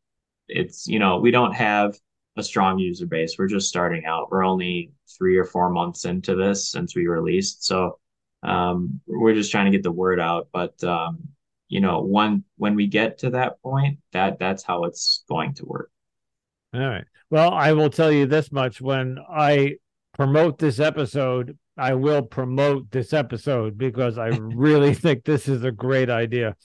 it's 0.48 0.88
you 0.88 1.00
know 1.00 1.20
we 1.20 1.32
don't 1.32 1.54
have 1.54 1.96
a 2.38 2.44
strong 2.44 2.80
user 2.80 3.06
base. 3.06 3.36
We're 3.38 3.48
just 3.48 3.70
starting 3.70 4.06
out. 4.06 4.30
We're 4.32 4.46
only 4.46 4.92
three 5.18 5.38
or 5.38 5.46
four 5.46 5.70
months 5.70 6.06
into 6.06 6.36
this 6.36 6.70
since 6.70 6.96
we 6.96 7.08
released. 7.08 7.66
So 7.66 8.00
um, 8.44 9.00
we're 9.08 9.34
just 9.34 9.52
trying 9.52 9.66
to 9.66 9.72
get 9.72 9.84
the 9.84 9.92
word 9.92 10.20
out. 10.20 10.50
But 10.52 10.84
um, 10.84 11.30
you 11.68 11.80
know, 11.82 12.02
one 12.02 12.44
when 12.58 12.76
we 12.76 12.88
get 12.88 13.20
to 13.20 13.32
that 13.32 13.62
point, 13.62 14.00
that 14.12 14.40
that's 14.40 14.64
how 14.64 14.84
it's 14.84 15.24
going 15.28 15.54
to 15.56 15.66
work. 15.66 15.92
All 16.76 16.90
right. 16.90 17.06
Well, 17.30 17.54
I 17.54 17.72
will 17.72 17.90
tell 17.90 18.12
you 18.12 18.26
this 18.26 18.52
much: 18.52 18.82
when 18.82 19.18
I 19.30 19.76
promote 20.14 20.60
this 20.60 20.80
episode, 20.80 21.58
I 21.78 21.94
will 21.94 22.22
promote 22.22 22.92
this 22.92 23.14
episode 23.14 23.78
because 23.78 24.18
I 24.18 24.28
really 24.40 24.94
think 24.94 25.24
this 25.24 25.48
is 25.48 25.64
a 25.64 25.72
great 25.72 26.10
idea. 26.10 26.56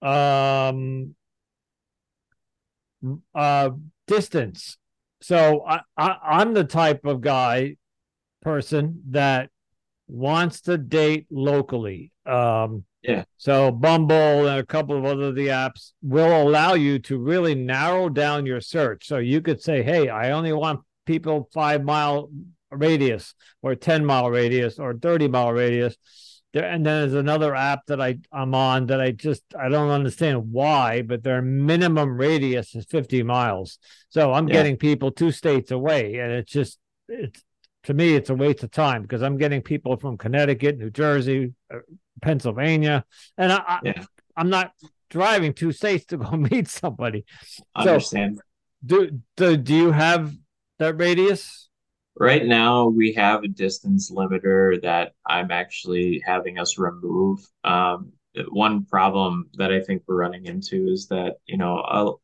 Um, 0.00 1.14
uh, 3.34 3.70
distance. 4.06 4.78
So 5.22 5.64
I, 5.66 5.80
I 5.96 6.16
I'm 6.22 6.54
the 6.54 6.64
type 6.64 7.04
of 7.04 7.20
guy, 7.20 7.76
person 8.42 9.02
that 9.10 9.50
wants 10.06 10.60
to 10.62 10.78
date 10.78 11.26
locally. 11.30 12.12
Um, 12.24 12.84
yeah. 13.06 13.24
So 13.36 13.70
Bumble 13.70 14.46
and 14.48 14.58
a 14.58 14.66
couple 14.66 14.96
of 14.96 15.04
other 15.04 15.32
the 15.32 15.48
apps 15.48 15.92
will 16.02 16.42
allow 16.42 16.74
you 16.74 16.98
to 17.00 17.18
really 17.18 17.54
narrow 17.54 18.08
down 18.08 18.46
your 18.46 18.60
search. 18.60 19.06
So 19.06 19.18
you 19.18 19.40
could 19.40 19.62
say, 19.62 19.82
"Hey, 19.82 20.08
I 20.08 20.32
only 20.32 20.52
want 20.52 20.80
people 21.04 21.48
five 21.52 21.84
mile 21.84 22.30
radius, 22.70 23.34
or 23.62 23.74
ten 23.76 24.04
mile 24.04 24.30
radius, 24.30 24.78
or 24.78 24.94
thirty 24.94 25.28
mile 25.28 25.52
radius." 25.52 25.96
There, 26.52 26.64
and 26.64 26.84
then 26.84 27.02
there's 27.02 27.14
another 27.14 27.54
app 27.54 27.86
that 27.86 28.00
I 28.00 28.18
I'm 28.32 28.54
on 28.54 28.86
that 28.86 29.00
I 29.00 29.12
just 29.12 29.42
I 29.58 29.68
don't 29.68 29.90
understand 29.90 30.50
why, 30.50 31.02
but 31.02 31.22
their 31.22 31.42
minimum 31.42 32.16
radius 32.16 32.74
is 32.74 32.86
50 32.86 33.22
miles. 33.22 33.78
So 34.08 34.32
I'm 34.32 34.48
yeah. 34.48 34.54
getting 34.54 34.76
people 34.76 35.10
two 35.10 35.30
states 35.30 35.70
away, 35.70 36.16
and 36.16 36.32
it's 36.32 36.50
just 36.50 36.78
it's 37.08 37.42
to 37.86 37.94
me, 37.94 38.14
it's 38.14 38.30
a 38.30 38.34
waste 38.34 38.64
of 38.64 38.72
time 38.72 39.02
because 39.02 39.22
I'm 39.22 39.38
getting 39.38 39.62
people 39.62 39.96
from 39.96 40.18
Connecticut, 40.18 40.76
New 40.76 40.90
Jersey, 40.90 41.54
uh, 41.72 41.78
Pennsylvania, 42.20 43.04
and 43.38 43.52
I, 43.52 43.78
yeah. 43.84 44.04
I, 44.36 44.40
am 44.40 44.50
not 44.50 44.72
driving 45.08 45.54
two 45.54 45.70
states 45.70 46.04
to 46.06 46.16
go 46.16 46.30
meet 46.50 46.68
somebody. 46.68 47.24
Understand? 47.76 48.38
So, 48.38 48.42
do 48.84 49.20
do 49.36 49.56
do 49.56 49.74
you 49.74 49.92
have 49.92 50.34
that 50.80 50.98
radius? 50.98 51.68
Right 52.18 52.44
now, 52.44 52.88
we 52.88 53.12
have 53.12 53.44
a 53.44 53.48
distance 53.48 54.10
limiter 54.10 54.82
that 54.82 55.12
I'm 55.24 55.52
actually 55.52 56.22
having 56.26 56.58
us 56.58 56.78
remove. 56.78 57.38
Um, 57.62 58.12
one 58.48 58.84
problem 58.84 59.48
that 59.54 59.70
I 59.70 59.80
think 59.80 60.02
we're 60.08 60.16
running 60.16 60.46
into 60.46 60.88
is 60.88 61.06
that 61.08 61.36
you 61.46 61.56
know, 61.56 61.76
I'll, 61.76 62.20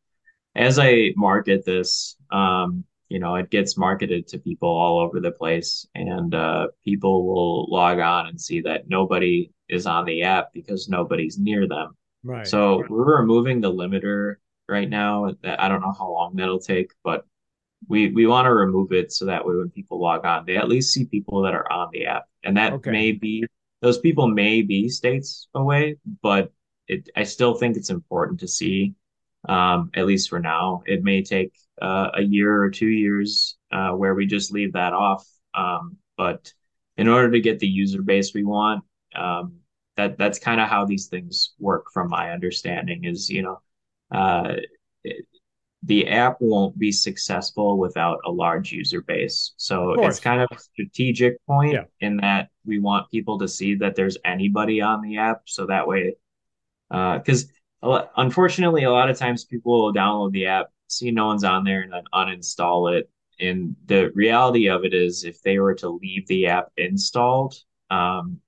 as 0.57 0.81
I 0.81 1.13
market 1.15 1.65
this, 1.65 2.17
um, 2.33 2.85
you 3.13 3.19
know 3.19 3.35
it 3.35 3.51
gets 3.51 3.77
marketed 3.77 4.27
to 4.27 4.39
people 4.39 4.71
all 4.71 4.99
over 4.99 5.21
the 5.21 5.33
place 5.33 5.87
and 5.95 6.35
uh, 6.35 6.67
people 6.83 7.27
will 7.27 7.71
log 7.71 7.99
on 7.99 8.27
and 8.27 8.41
see 8.41 8.63
that 8.63 8.89
nobody 8.89 9.51
is 9.69 9.87
on 9.87 10.07
the 10.07 10.23
app 10.23 10.49
because 10.55 10.89
nobody's 10.89 11.39
near 11.39 11.69
them 11.69 11.95
right 12.25 12.47
so 12.47 12.81
right. 12.81 12.91
we're 12.91 13.21
removing 13.21 13.61
the 13.61 13.71
limiter 13.71 14.37
right 14.67 14.89
now 14.89 15.31
i 15.45 15.69
don't 15.69 15.83
know 15.83 15.93
how 15.93 16.11
long 16.11 16.35
that'll 16.35 16.59
take 16.59 16.91
but 17.05 17.27
we 17.87 18.11
we 18.13 18.27
want 18.27 18.47
to 18.47 18.55
remove 18.55 18.93
it 18.93 19.13
so 19.13 19.27
that 19.27 19.45
way 19.45 19.55
when 19.57 19.69
people 19.69 20.01
log 20.01 20.25
on 20.25 20.47
they 20.47 20.57
at 20.57 20.69
least 20.69 20.95
see 20.95 21.05
people 21.05 21.43
that 21.43 21.55
are 21.55 21.71
on 21.71 21.91
the 21.93 22.07
app 22.07 22.25
and 22.45 22.57
that 22.57 22.73
okay. 22.73 22.91
may 22.91 23.13
be 23.13 23.45
those 23.83 23.99
people 23.99 24.27
may 24.27 24.63
be 24.63 24.89
states 24.89 25.49
away 25.55 25.97
but 26.23 26.51
it 26.89 27.11
i 27.15 27.23
still 27.23 27.55
think 27.55 27.77
it's 27.77 27.91
important 27.91 28.41
to 28.41 28.49
see 28.49 28.95
um, 29.49 29.91
at 29.95 30.07
least 30.07 30.29
for 30.29 30.39
now. 30.39 30.83
It 30.87 31.03
may 31.03 31.23
take 31.23 31.53
uh, 31.83 32.11
a 32.15 32.23
year 32.23 32.63
or 32.63 32.71
two 32.71 32.87
years 32.87 33.57
uh, 33.73 33.91
where 33.91 34.15
we 34.15 34.25
just 34.25 34.53
leave 34.53 34.75
that 34.75 34.93
off. 34.93 35.27
Um, 35.53 35.97
but 36.17 36.53
in 36.97 37.09
order 37.09 37.31
to 37.33 37.41
get 37.41 37.59
the 37.59 37.67
user 37.67 38.03
base 38.03 38.33
we 38.33 38.45
want, 38.45 38.85
um, 39.17 39.57
that 39.97 40.17
that's 40.17 40.39
kind 40.39 40.61
of 40.61 40.69
how 40.69 40.87
these 40.87 41.09
things 41.09 41.55
work, 41.59 41.87
from 41.93 42.09
my 42.09 42.31
understanding. 42.31 43.05
Is 43.05 43.29
you 43.29 43.43
know, 43.43 43.61
uh, 44.11 44.55
it, 45.03 45.27
the 45.83 46.07
app 46.09 46.37
won't 46.41 46.79
be 46.79 46.93
successful 46.93 47.79
without 47.79 48.19
a 48.25 48.31
large 48.31 48.71
user 48.71 49.03
base. 49.03 49.53
So 49.57 49.95
it's 50.05 50.21
kind 50.21 50.41
of 50.41 50.49
a 50.53 50.59
strategic 50.59 51.45
point 51.47 51.73
yeah. 51.73 51.85
in 52.01 52.19
that 52.19 52.49
we 52.65 52.79
want 52.79 53.11
people 53.11 53.41
to 53.41 53.49
see 53.49 53.75
that 53.77 53.97
there's 53.97 54.17
anybody 54.25 54.81
on 54.81 55.03
the 55.03 55.19
app, 55.19 55.43
so 55.47 55.67
that 55.67 55.89
way, 55.89 56.15
because 56.89 57.51
uh, 57.83 58.05
unfortunately, 58.17 58.85
a 58.85 58.93
lot 58.93 59.11
of 59.11 59.19
times 59.19 59.45
people 59.45 59.83
will 59.83 59.93
download 59.93 60.31
the 60.31 60.47
app, 60.47 60.67
see 60.93 61.11
no 61.11 61.27
one's 61.27 61.45
on 61.45 61.65
there, 61.65 61.83
and 61.83 61.93
then 61.93 62.05
uninstall 62.13 62.99
it. 62.99 63.11
And 63.41 63.75
the 63.87 64.11
reality 64.15 64.69
of 64.69 64.85
it 64.85 64.95
is, 64.95 65.25
if 65.25 65.43
they 65.43 65.59
were 65.59 65.75
to 65.77 65.89
leave 65.89 66.27
the 66.29 66.47
app 66.47 66.71
installed, 66.77 67.55
um, 67.91 68.41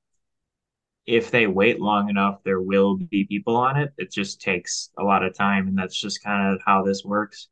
if 1.07 1.31
they 1.31 1.47
wait 1.47 1.81
long 1.81 2.09
enough, 2.09 2.43
there 2.45 2.61
will 2.61 2.97
be 2.97 3.25
people 3.25 3.57
on 3.57 3.77
it. 3.77 3.93
It 3.99 4.11
just 4.13 4.41
takes 4.41 4.91
a 4.99 5.03
lot 5.03 5.25
of 5.25 5.35
time, 5.35 5.69
and 5.69 5.77
that's 5.77 6.01
just 6.01 6.23
kind 6.23 6.55
of 6.55 6.61
how 6.65 6.83
this 6.83 7.05
works. 7.05 7.49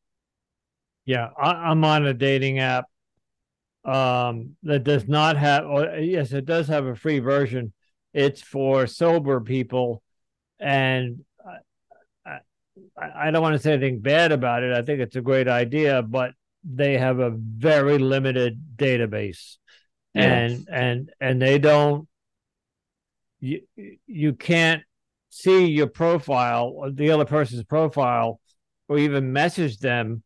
Yeah, 1.04 1.30
I, 1.36 1.70
am 1.70 1.84
on 1.84 2.06
a 2.06 2.14
dating 2.14 2.60
app 2.60 2.86
um, 3.84 4.56
that 4.62 4.84
does 4.84 5.08
not 5.08 5.36
have. 5.36 5.66
Or, 5.66 5.96
yes, 5.96 6.32
it 6.32 6.46
does 6.46 6.68
have 6.68 6.86
a 6.86 6.94
free 6.94 7.18
version. 7.18 7.72
It's 8.14 8.40
for 8.40 8.86
sober 8.86 9.40
people, 9.40 10.02
and 10.60 11.24
I 12.96 13.30
don't 13.30 13.42
want 13.42 13.54
to 13.54 13.58
say 13.58 13.72
anything 13.72 14.00
bad 14.00 14.32
about 14.32 14.62
it. 14.62 14.72
I 14.72 14.82
think 14.82 15.00
it's 15.00 15.16
a 15.16 15.20
great 15.20 15.48
idea, 15.48 16.02
but 16.02 16.32
they 16.64 16.98
have 16.98 17.18
a 17.18 17.30
very 17.30 17.98
limited 17.98 18.60
database, 18.76 19.56
and 20.14 20.68
and 20.70 21.10
and 21.20 21.40
they 21.42 21.58
don't. 21.58 22.08
You 23.40 23.62
you 24.06 24.34
can't 24.34 24.82
see 25.30 25.66
your 25.66 25.88
profile, 25.88 26.72
or 26.74 26.90
the 26.90 27.10
other 27.10 27.24
person's 27.24 27.64
profile, 27.64 28.40
or 28.88 28.98
even 28.98 29.32
message 29.32 29.78
them. 29.78 30.22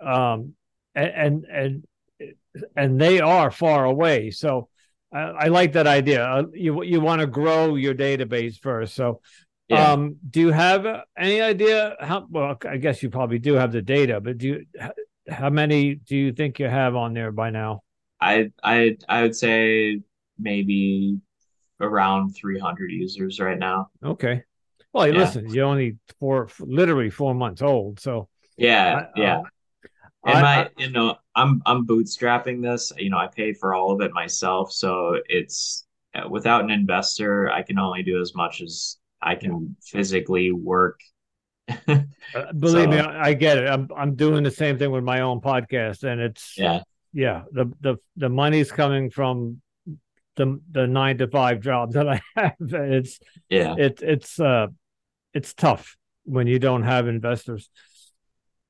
Um, 0.00 0.54
and 0.94 1.44
and 1.44 1.84
and 2.74 3.00
they 3.00 3.20
are 3.20 3.50
far 3.50 3.84
away. 3.84 4.30
So 4.30 4.68
I, 5.12 5.20
I 5.20 5.46
like 5.48 5.72
that 5.72 5.86
idea. 5.86 6.24
Uh, 6.24 6.44
you 6.52 6.82
you 6.82 7.00
want 7.00 7.20
to 7.20 7.26
grow 7.26 7.76
your 7.76 7.94
database 7.94 8.58
first. 8.58 8.94
So 8.94 9.20
yeah. 9.68 9.92
Um, 9.92 10.16
do 10.28 10.40
you 10.40 10.52
have 10.52 10.86
any 11.18 11.40
idea 11.40 11.96
how? 12.00 12.26
Well, 12.30 12.56
I 12.68 12.76
guess 12.76 13.02
you 13.02 13.10
probably 13.10 13.38
do 13.38 13.54
have 13.54 13.72
the 13.72 13.82
data, 13.82 14.20
but 14.20 14.38
do 14.38 14.46
you? 14.48 14.66
How 15.28 15.50
many 15.50 15.96
do 15.96 16.16
you 16.16 16.32
think 16.32 16.60
you 16.60 16.68
have 16.68 16.94
on 16.94 17.14
there 17.14 17.32
by 17.32 17.50
now? 17.50 17.82
I 18.20 18.52
I 18.62 18.96
I 19.08 19.22
would 19.22 19.34
say 19.34 20.02
maybe 20.38 21.20
around 21.80 22.30
300 22.30 22.90
users 22.90 23.40
right 23.40 23.58
now. 23.58 23.90
Okay. 24.04 24.44
Well, 24.92 25.08
yeah. 25.08 25.18
listen, 25.18 25.50
you're 25.50 25.66
only 25.66 25.96
four, 26.20 26.48
literally 26.60 27.10
four 27.10 27.34
months 27.34 27.60
old, 27.60 28.00
so 28.00 28.28
yeah, 28.56 29.08
I, 29.14 29.20
yeah. 29.20 29.38
Uh, 29.38 29.42
and 30.24 30.40
my, 30.40 30.64
I, 30.64 30.70
you 30.78 30.90
know, 30.90 31.16
I'm 31.34 31.60
I'm 31.66 31.86
bootstrapping 31.86 32.62
this. 32.62 32.92
You 32.96 33.10
know, 33.10 33.18
I 33.18 33.26
pay 33.26 33.52
for 33.52 33.74
all 33.74 33.92
of 33.92 34.00
it 34.00 34.12
myself, 34.14 34.72
so 34.72 35.16
it's 35.26 35.86
uh, 36.14 36.28
without 36.28 36.64
an 36.64 36.70
investor, 36.70 37.50
I 37.50 37.62
can 37.62 37.78
only 37.78 38.02
do 38.02 38.20
as 38.20 38.34
much 38.34 38.62
as 38.62 38.96
I 39.20 39.34
can 39.34 39.76
physically 39.82 40.52
work. 40.52 41.00
uh, 41.68 42.02
believe 42.58 42.84
so, 42.84 42.90
me, 42.90 42.98
I, 42.98 43.28
I 43.28 43.34
get 43.34 43.58
it. 43.58 43.68
I'm 43.68 43.88
I'm 43.96 44.14
doing 44.14 44.44
the 44.44 44.50
same 44.50 44.78
thing 44.78 44.90
with 44.90 45.04
my 45.04 45.20
own 45.20 45.40
podcast, 45.40 46.04
and 46.04 46.20
it's 46.20 46.54
yeah, 46.56 46.82
yeah. 47.12 47.42
The 47.50 47.72
the 47.80 47.96
the 48.16 48.28
money's 48.28 48.70
coming 48.70 49.10
from 49.10 49.60
the 50.36 50.60
the 50.70 50.86
nine 50.86 51.18
to 51.18 51.28
five 51.28 51.60
job 51.60 51.92
that 51.92 52.08
I 52.08 52.20
have. 52.36 52.54
It's 52.60 53.18
yeah, 53.48 53.74
it's 53.76 54.02
it's 54.02 54.38
uh 54.38 54.68
it's 55.34 55.54
tough 55.54 55.96
when 56.24 56.46
you 56.46 56.58
don't 56.58 56.84
have 56.84 57.08
investors. 57.08 57.68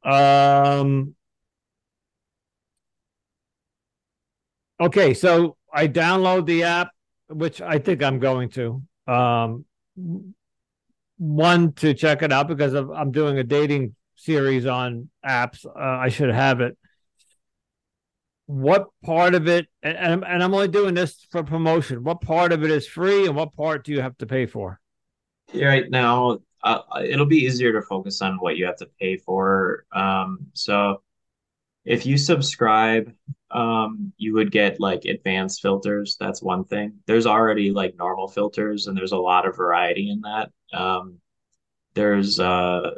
Um. 0.03 1.15
Okay, 4.79 5.15
so 5.15 5.57
I 5.73 5.89
download 5.89 6.47
the 6.47 6.65
app, 6.65 6.91
which 7.29 7.61
I 7.61 7.79
think 7.79 8.03
I'm 8.03 8.19
going 8.19 8.51
to. 8.51 8.83
Um, 9.07 9.65
one 11.19 11.73
to 11.75 11.95
check 11.95 12.23
it 12.23 12.33
out 12.33 12.49
because 12.49 12.75
I'm 12.75 13.11
doing 13.11 13.39
a 13.39 13.45
dating 13.45 13.95
series 14.17 14.67
on 14.67 15.09
apps. 15.25 15.65
Uh, 15.65 15.73
I 15.79 16.09
should 16.09 16.31
have 16.31 16.61
it. 16.61 16.77
What 18.47 18.87
part 19.05 19.35
of 19.35 19.49
it, 19.49 19.67
and, 19.83 20.25
and 20.25 20.43
I'm 20.43 20.55
only 20.55 20.69
doing 20.69 20.95
this 20.95 21.27
for 21.31 21.43
promotion. 21.43 22.05
What 22.05 22.21
part 22.21 22.53
of 22.53 22.63
it 22.63 22.71
is 22.71 22.87
free, 22.87 23.27
and 23.27 23.35
what 23.35 23.55
part 23.55 23.85
do 23.85 23.93
you 23.93 24.01
have 24.01 24.17
to 24.19 24.27
pay 24.27 24.47
for? 24.47 24.81
Right 25.53 25.91
now, 25.91 26.39
uh, 26.63 26.81
it'll 27.05 27.27
be 27.27 27.39
easier 27.39 27.73
to 27.73 27.83
focus 27.83 28.23
on 28.23 28.37
what 28.37 28.57
you 28.57 28.67
have 28.67 28.77
to 28.77 28.89
pay 29.01 29.17
for. 29.17 29.85
Um, 29.93 30.47
so 30.53 31.03
if 31.85 32.07
you 32.07 32.19
subscribe, 32.19 33.13
um, 33.51 34.13
you 34.17 34.35
would 34.35 34.51
get 34.51 34.81
like 34.81 35.05
advanced 35.05 35.63
filters. 35.63 36.17
That's 36.19 36.43
one 36.43 36.65
thing. 36.65 36.99
There's 37.07 37.27
already 37.27 37.71
like 37.71 37.97
normal 37.97 38.29
filters, 38.29 38.87
and 38.87 38.97
there's 38.97 39.13
a 39.13 39.17
lot 39.17 39.47
of 39.47 39.57
variety 39.57 40.11
in 40.11 40.21
that. 40.23 40.51
Um, 40.73 41.19
there's 41.95 42.39
uh, 42.41 42.91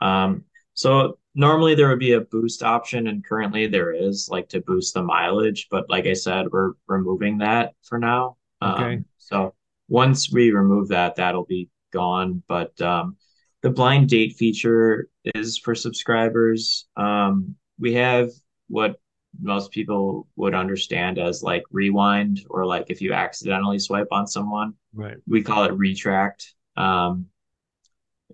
um, 0.00 0.44
so 0.74 1.18
normally 1.34 1.74
there 1.74 1.88
would 1.88 1.98
be 1.98 2.12
a 2.12 2.20
boost 2.20 2.62
option, 2.62 3.06
and 3.06 3.24
currently 3.24 3.66
there 3.66 3.92
is 3.92 4.28
like 4.30 4.48
to 4.50 4.60
boost 4.60 4.94
the 4.94 5.02
mileage. 5.02 5.68
But 5.70 5.88
like 5.88 6.06
I 6.06 6.12
said, 6.14 6.46
we're 6.50 6.72
removing 6.86 7.38
that 7.38 7.74
for 7.82 7.98
now. 7.98 8.36
Okay. 8.62 8.94
Um, 8.96 9.04
so 9.18 9.54
once 9.88 10.30
we 10.30 10.50
remove 10.50 10.88
that, 10.88 11.16
that'll 11.16 11.44
be 11.46 11.68
gone. 11.92 12.42
But 12.48 12.80
um, 12.80 13.16
the 13.62 13.70
blind 13.70 14.08
date 14.08 14.36
feature 14.36 15.08
is 15.34 15.58
for 15.58 15.74
subscribers. 15.74 16.86
Um, 16.96 17.54
we 17.78 17.94
have 17.94 18.30
what 18.68 18.96
most 19.40 19.70
people 19.70 20.28
would 20.36 20.54
understand 20.54 21.18
as 21.18 21.42
like 21.42 21.62
rewind 21.70 22.40
or 22.50 22.66
like 22.66 22.86
if 22.90 23.00
you 23.00 23.12
accidentally 23.14 23.78
swipe 23.78 24.08
on 24.10 24.26
someone, 24.26 24.74
Right. 24.92 25.16
we 25.26 25.42
call 25.42 25.64
it 25.64 25.72
retract. 25.72 26.54
Um, 26.76 27.26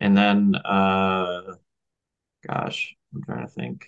and 0.01 0.16
then, 0.16 0.55
uh, 0.55 1.55
gosh, 2.46 2.94
I'm 3.14 3.22
trying 3.24 3.46
to 3.46 3.53
think. 3.53 3.87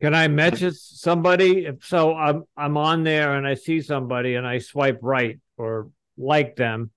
Can 0.00 0.14
I 0.14 0.28
message 0.28 0.76
somebody? 0.76 1.66
If 1.66 1.84
so, 1.84 2.14
I'm 2.14 2.44
I'm 2.56 2.76
on 2.76 3.02
there 3.02 3.34
and 3.34 3.46
I 3.46 3.54
see 3.54 3.80
somebody 3.80 4.36
and 4.36 4.46
I 4.46 4.58
swipe 4.58 5.00
right 5.02 5.40
or 5.56 5.90
like 6.16 6.54
them, 6.54 6.90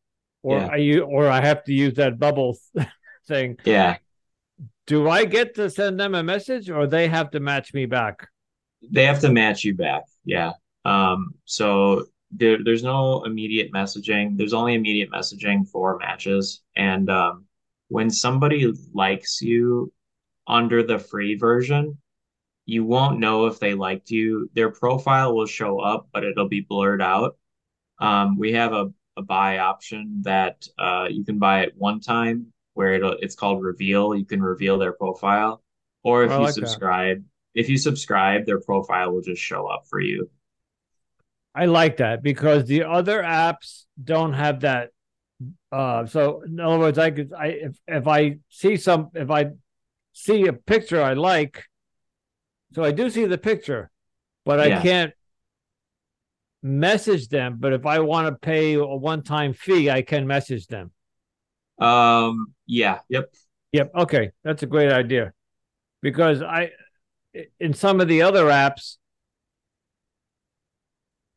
or 0.44 0.58
Yeah. 0.60 0.68
I 0.68 0.76
you 0.78 1.02
or 1.04 1.28
I 1.28 1.42
have 1.42 1.64
to 1.64 1.74
use 1.74 1.96
that 1.96 2.20
bubble 2.20 2.58
thing. 3.28 3.58
Yeah, 3.66 3.98
Do 4.86 5.10
I 5.10 5.26
get 5.26 5.56
to 5.56 5.70
send 5.70 6.00
them 6.00 6.14
a 6.14 6.22
message 6.24 6.70
or 6.70 6.86
they 6.86 7.08
have 7.08 7.32
to 7.32 7.40
match 7.40 7.74
me 7.74 7.86
back? 7.88 8.28
they 8.92 9.06
have 9.06 9.20
to 9.22 9.32
match 9.32 9.64
you 9.64 9.76
back. 9.76 10.04
Yeah. 10.26 10.54
Um, 10.86 11.36
so 11.46 12.06
there, 12.32 12.64
there's 12.64 12.84
no 12.84 13.24
immediate 13.24 13.72
messaging. 13.72 14.38
There's 14.38 14.54
only 14.54 14.74
immediate 14.74 15.12
messaging 15.12 15.68
for 15.68 15.98
matches. 15.98 16.62
And 16.76 17.10
um, 17.10 17.46
when 17.90 18.10
somebody 18.10 18.72
likes 18.94 19.42
you 19.42 19.92
under 20.48 20.84
the 20.84 21.00
free 21.00 21.36
version, 21.36 21.98
you 22.66 22.86
won't 22.86 23.20
know 23.20 23.48
if 23.48 23.60
they 23.60 23.74
liked 23.74 24.10
you. 24.12 24.50
Their 24.54 24.72
profile 24.72 25.36
will 25.36 25.46
show 25.46 25.80
up, 25.80 26.08
but 26.14 26.24
it'll 26.24 26.48
be 26.48 26.62
blurred 26.62 27.02
out. 27.02 27.38
Um, 28.00 28.38
we 28.38 28.54
have 28.54 28.74
a, 28.74 28.92
a 29.18 29.22
buy 29.22 29.58
option 29.58 30.22
that 30.24 30.66
uh, 30.80 31.08
you 31.10 31.24
can 31.24 31.38
buy 31.38 31.62
it 31.62 31.74
one 31.78 32.00
time 32.00 32.54
where 32.74 32.94
it'll 32.94 33.18
it's 33.20 33.36
called 33.36 33.62
reveal. 33.62 34.16
You 34.16 34.26
can 34.26 34.42
reveal 34.42 34.78
their 34.78 34.94
profile. 34.94 35.62
Or 36.04 36.24
if 36.24 36.32
I 36.32 36.36
you 36.36 36.42
like 36.42 36.56
that. 36.56 36.62
subscribe, 36.62 37.24
if 37.54 37.70
you 37.70 37.78
subscribe, 37.78 38.46
their 38.46 38.60
profile 38.60 39.12
will 39.12 39.22
just 39.22 39.42
show 39.42 39.68
up 39.68 39.86
for 39.90 40.00
you. 40.00 40.30
I 41.54 41.66
like 41.66 41.98
that 41.98 42.24
because 42.24 42.66
the 42.66 42.84
other 42.84 43.22
apps 43.22 43.84
don't 44.02 44.34
have 44.34 44.62
that. 44.62 44.90
Uh, 45.72 46.06
so 46.06 46.42
in 46.46 46.60
other 46.60 46.80
words, 46.80 46.98
I 46.98 47.12
could 47.12 47.34
I 47.34 47.48
if 47.48 47.78
if 47.88 48.08
I 48.08 48.38
see 48.50 48.78
some 48.78 49.10
if 49.14 49.30
I 49.30 49.52
see 50.14 50.48
a 50.48 50.54
picture 50.54 51.02
I 51.02 51.14
like, 51.14 51.64
so 52.74 52.84
I 52.84 52.92
do 52.92 53.10
see 53.10 53.26
the 53.26 53.38
picture, 53.38 53.92
but 54.46 54.60
I 54.60 54.68
Yeah. 54.68 54.82
can't 54.82 55.14
message 56.64 57.28
them. 57.28 57.58
But 57.60 57.74
if 57.74 57.86
I 57.86 58.00
want 58.00 58.28
to 58.28 58.36
pay 58.36 58.76
a 58.76 58.86
one 58.86 59.24
time 59.24 59.54
fee, 59.54 59.90
I 59.90 60.02
can 60.02 60.28
message 60.28 60.68
them. 60.68 60.92
Um, 61.80 62.54
yeah, 62.66 63.00
yep. 63.10 63.34
Yep. 63.72 63.92
Okay, 63.96 64.32
that's 64.44 64.64
a 64.64 64.68
great 64.68 64.92
idea 64.92 65.34
because 66.02 66.42
I 66.42 66.72
in 67.60 67.74
some 67.74 68.00
of 68.02 68.08
the 68.08 68.22
other 68.22 68.46
apps. 68.46 68.98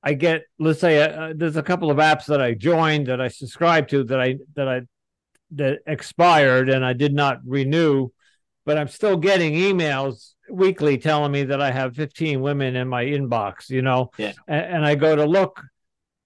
I 0.07 0.13
get, 0.13 0.43
let's 0.59 0.81
say, 0.81 1.03
uh, 1.03 1.33
there's 1.35 1.57
a 1.57 1.63
couple 1.63 1.91
of 1.91 1.97
apps 1.97 2.27
that 2.27 2.41
I 2.43 2.53
joined 2.53 3.07
that 3.07 3.21
I 3.23 3.29
subscribed 3.29 3.89
to 3.91 4.05
that 4.05 4.21
I 4.21 4.37
that 4.55 4.69
I 4.69 4.83
that 5.53 5.79
expired 5.87 6.69
and 6.69 6.85
I 6.85 6.93
did 6.93 7.15
not 7.15 7.39
renew, 7.47 8.11
but 8.67 8.77
I'm 8.77 8.89
still 8.89 9.17
getting 9.17 9.55
emails 9.55 10.33
weekly 10.51 10.99
telling 10.99 11.33
me 11.33 11.45
that 11.45 11.63
I 11.63 11.71
have 11.71 11.97
15 11.97 12.43
women 12.43 12.77
in 12.77 12.87
my 12.87 13.05
inbox, 13.05 13.71
you 13.71 13.81
know, 13.81 14.11
Yeah. 14.19 14.33
and, 14.47 14.77
and 14.77 14.85
I 14.85 14.95
go 14.95 15.17
to 15.17 15.25
look, 15.25 15.63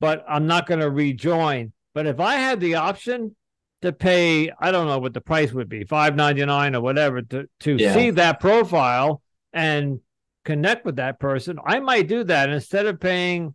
but 0.01 0.25
I'm 0.29 0.47
not 0.49 0.67
going 0.67 0.81
to 0.81 0.91
rejoin. 0.91 1.73
But 1.95 2.07
if 2.07 2.19
I 2.19 2.35
had 2.35 2.59
the 2.59 2.77
option 2.77 3.37
to 3.83 3.93
pay, 3.93 4.51
I 4.61 4.73
don't 4.73 4.87
know 4.89 4.99
what 4.99 5.15
the 5.15 5.21
price 5.21 5.53
would 5.53 5.69
be, 5.69 5.85
5.99 5.85 6.75
or 6.75 6.81
whatever, 6.81 7.23
to 7.23 7.49
to 7.61 7.77
Yeah. 7.77 7.93
see 7.95 8.11
that 8.13 8.41
profile 8.41 9.23
and 9.53 10.01
connect 10.45 10.85
with 10.85 10.97
that 10.97 11.21
person, 11.21 11.59
I 11.65 11.79
might 11.81 12.09
do 12.09 12.25
that 12.25 12.49
instead 12.51 12.87
of 12.87 12.99
paying 12.99 13.55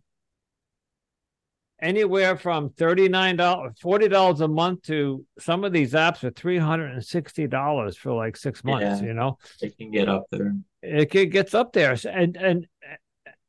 anywhere 1.82 2.36
from 2.36 2.70
$39 2.70 3.36
$40 3.78 4.40
a 4.40 4.48
month 4.48 4.82
to 4.82 5.24
some 5.38 5.64
of 5.64 5.72
these 5.72 5.92
apps 5.92 6.22
are 6.24 6.30
$360 6.30 7.96
for 7.96 8.12
like 8.14 8.36
six 8.36 8.62
months 8.64 9.00
Yeah. 9.00 9.06
you 9.08 9.14
know 9.14 9.38
It 9.60 9.76
can 9.76 9.90
get 9.90 10.08
up 10.08 10.24
there. 10.30 10.54
it 10.82 11.10
get- 11.10 11.30
gets 11.30 11.54
up 11.54 11.72
there 11.72 11.96
and 12.10 12.36
and 12.36 12.66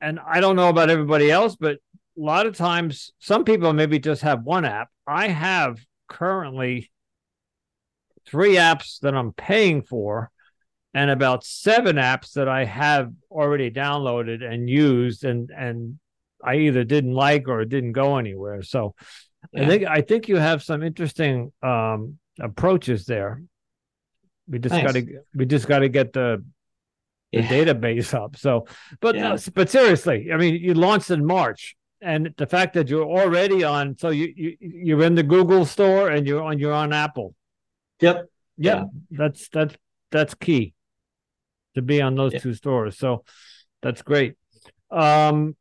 and 0.02 0.20
i 0.26 0.40
don't 0.40 0.56
know 0.56 0.70
about 0.70 0.90
everybody 0.90 1.30
else 1.32 1.56
but 1.56 1.76
a 2.18 2.22
lot 2.22 2.46
of 2.48 2.56
times 2.58 3.12
some 3.20 3.44
people 3.46 3.72
maybe 3.74 4.00
just 4.00 4.22
have 4.24 4.44
one 4.44 4.66
app 4.66 4.90
i 5.08 5.28
have 5.28 5.78
currently 6.08 6.92
three 8.26 8.56
apps 8.56 9.00
that 9.02 9.16
i'm 9.16 9.34
paying 9.34 9.82
for 9.82 10.32
and 10.94 11.10
about 11.12 11.44
seven 11.44 11.98
apps 11.98 12.34
that 12.34 12.48
i 12.50 12.66
have 12.66 13.12
already 13.30 13.70
downloaded 13.70 14.44
and 14.44 14.70
used 14.70 15.24
and 15.24 15.52
and 15.56 16.00
i 16.46 16.56
either 16.56 16.84
didn't 16.84 17.14
like 17.14 17.48
or 17.48 17.62
it 17.62 17.70
didn't 17.70 17.92
go 17.94 18.18
anywhere 18.18 18.62
so 18.62 18.94
i 19.56 19.66
think 19.66 19.86
i 19.86 20.02
think 20.02 20.28
you 20.28 20.38
have 20.38 20.62
some 20.64 20.84
interesting 20.84 21.52
um 21.64 22.18
approaches 22.40 23.06
there 23.06 23.42
we 24.48 24.60
just 24.60 24.76
Nice. 24.76 24.86
got 24.86 24.94
to 24.94 25.20
we 25.36 25.46
just 25.46 25.68
got 25.68 25.80
to 25.80 25.90
get 25.90 26.14
the 26.14 26.44
the 27.34 27.42
Yeah. 27.42 27.50
database 27.50 28.14
up. 28.14 28.38
So, 28.38 28.68
but 29.02 29.16
Yeah. 29.16 29.30
no, 29.34 29.38
but 29.56 29.70
seriously, 29.70 30.32
I 30.32 30.38
mean, 30.38 30.54
you 30.56 30.74
launched 30.76 31.10
in 31.10 31.26
March, 31.26 31.76
and 32.00 32.32
the 32.38 32.46
fact 32.46 32.76
that 32.76 32.88
you're 32.88 33.04
already 33.22 33.64
on, 33.64 33.98
so 33.98 34.10
you 34.10 34.28
you 34.36 34.56
you're 34.60 35.04
in 35.04 35.16
the 35.16 35.24
Google 35.24 35.66
store 35.66 36.10
and 36.12 36.28
you're 36.28 36.44
on 36.44 36.60
you're 36.60 36.78
on 36.84 36.94
Apple. 36.94 37.34
Yep. 38.02 38.16
Yep, 38.58 38.78
Yeah. 38.78 38.84
that's 39.20 39.50
that's 39.50 39.76
that's 40.12 40.34
key 40.36 40.76
to 41.74 41.82
be 41.82 42.00
on 42.02 42.14
those 42.16 42.34
Yeah. 42.34 42.40
two 42.46 42.54
stores. 42.54 42.98
So 43.00 43.26
that's 43.82 44.04
great. 44.04 44.36
Um, 44.92 45.56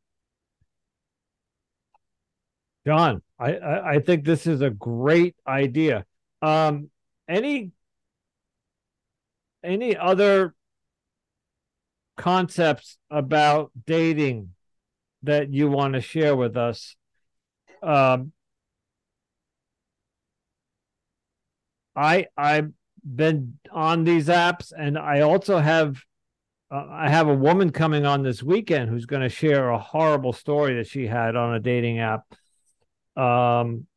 John, 2.85 3.21
I, 3.39 3.55
I 3.55 3.91
I 3.93 3.99
think 3.99 4.25
this 4.25 4.45
is 4.45 4.61
a 4.61 4.69
great 4.69 5.35
idea. 5.47 6.05
Um, 6.41 6.89
any 7.27 7.71
any 9.63 9.97
other 9.97 10.53
concepts 12.17 12.97
about 13.09 13.71
dating 13.85 14.51
that 15.23 15.51
you 15.51 15.69
want 15.69 15.95
to 15.95 16.01
share 16.01 16.35
with 16.35 16.55
us? 16.55 16.95
Um, 17.81 18.31
I 21.95 22.27
I've 22.37 22.71
been 23.03 23.59
on 23.71 24.03
these 24.03 24.27
apps, 24.27 24.71
and 24.77 24.97
I 24.97 25.21
also 25.21 25.57
have 25.57 26.01
uh, 26.71 26.85
I 26.89 27.09
have 27.09 27.27
a 27.27 27.33
woman 27.33 27.71
coming 27.71 28.05
on 28.05 28.23
this 28.23 28.43
weekend 28.43 28.89
who's 28.89 29.05
going 29.05 29.21
to 29.21 29.29
share 29.29 29.69
a 29.69 29.79
horrible 29.79 30.33
story 30.33 30.75
that 30.75 30.87
she 30.87 31.07
had 31.07 31.35
on 31.35 31.55
a 31.55 31.59
dating 31.59 31.99
app. 31.99 32.25
Um, 33.15 33.87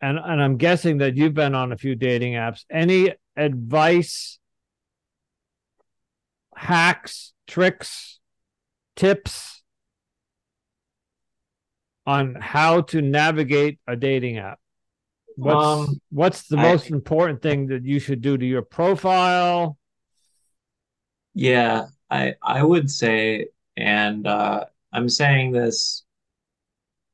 and 0.00 0.18
and 0.18 0.42
I'm 0.42 0.56
guessing 0.56 0.98
that 0.98 1.16
you've 1.16 1.34
been 1.34 1.54
on 1.54 1.72
a 1.72 1.76
few 1.76 1.94
dating 1.94 2.34
apps. 2.34 2.64
Any 2.70 3.12
advice, 3.36 4.38
hacks, 6.56 7.32
tricks, 7.46 8.18
tips 8.96 9.62
on 12.06 12.34
how 12.34 12.80
to 12.80 13.02
navigate 13.02 13.78
a 13.86 13.94
dating 13.94 14.38
app? 14.38 14.58
What's 15.36 15.88
Um, 15.90 16.00
what's 16.10 16.42
the 16.48 16.56
I- 16.58 16.62
most 16.62 16.90
important 16.90 17.42
thing 17.42 17.66
that 17.68 17.84
you 17.84 17.98
should 17.98 18.20
do 18.20 18.36
to 18.38 18.44
your 18.46 18.62
profile? 18.62 19.76
Yeah, 21.34 21.86
I 22.10 22.34
I 22.42 22.62
would 22.62 22.90
say, 22.90 23.48
and 23.76 24.26
uh, 24.26 24.66
I'm 24.92 25.08
saying 25.08 25.52
this 25.52 26.04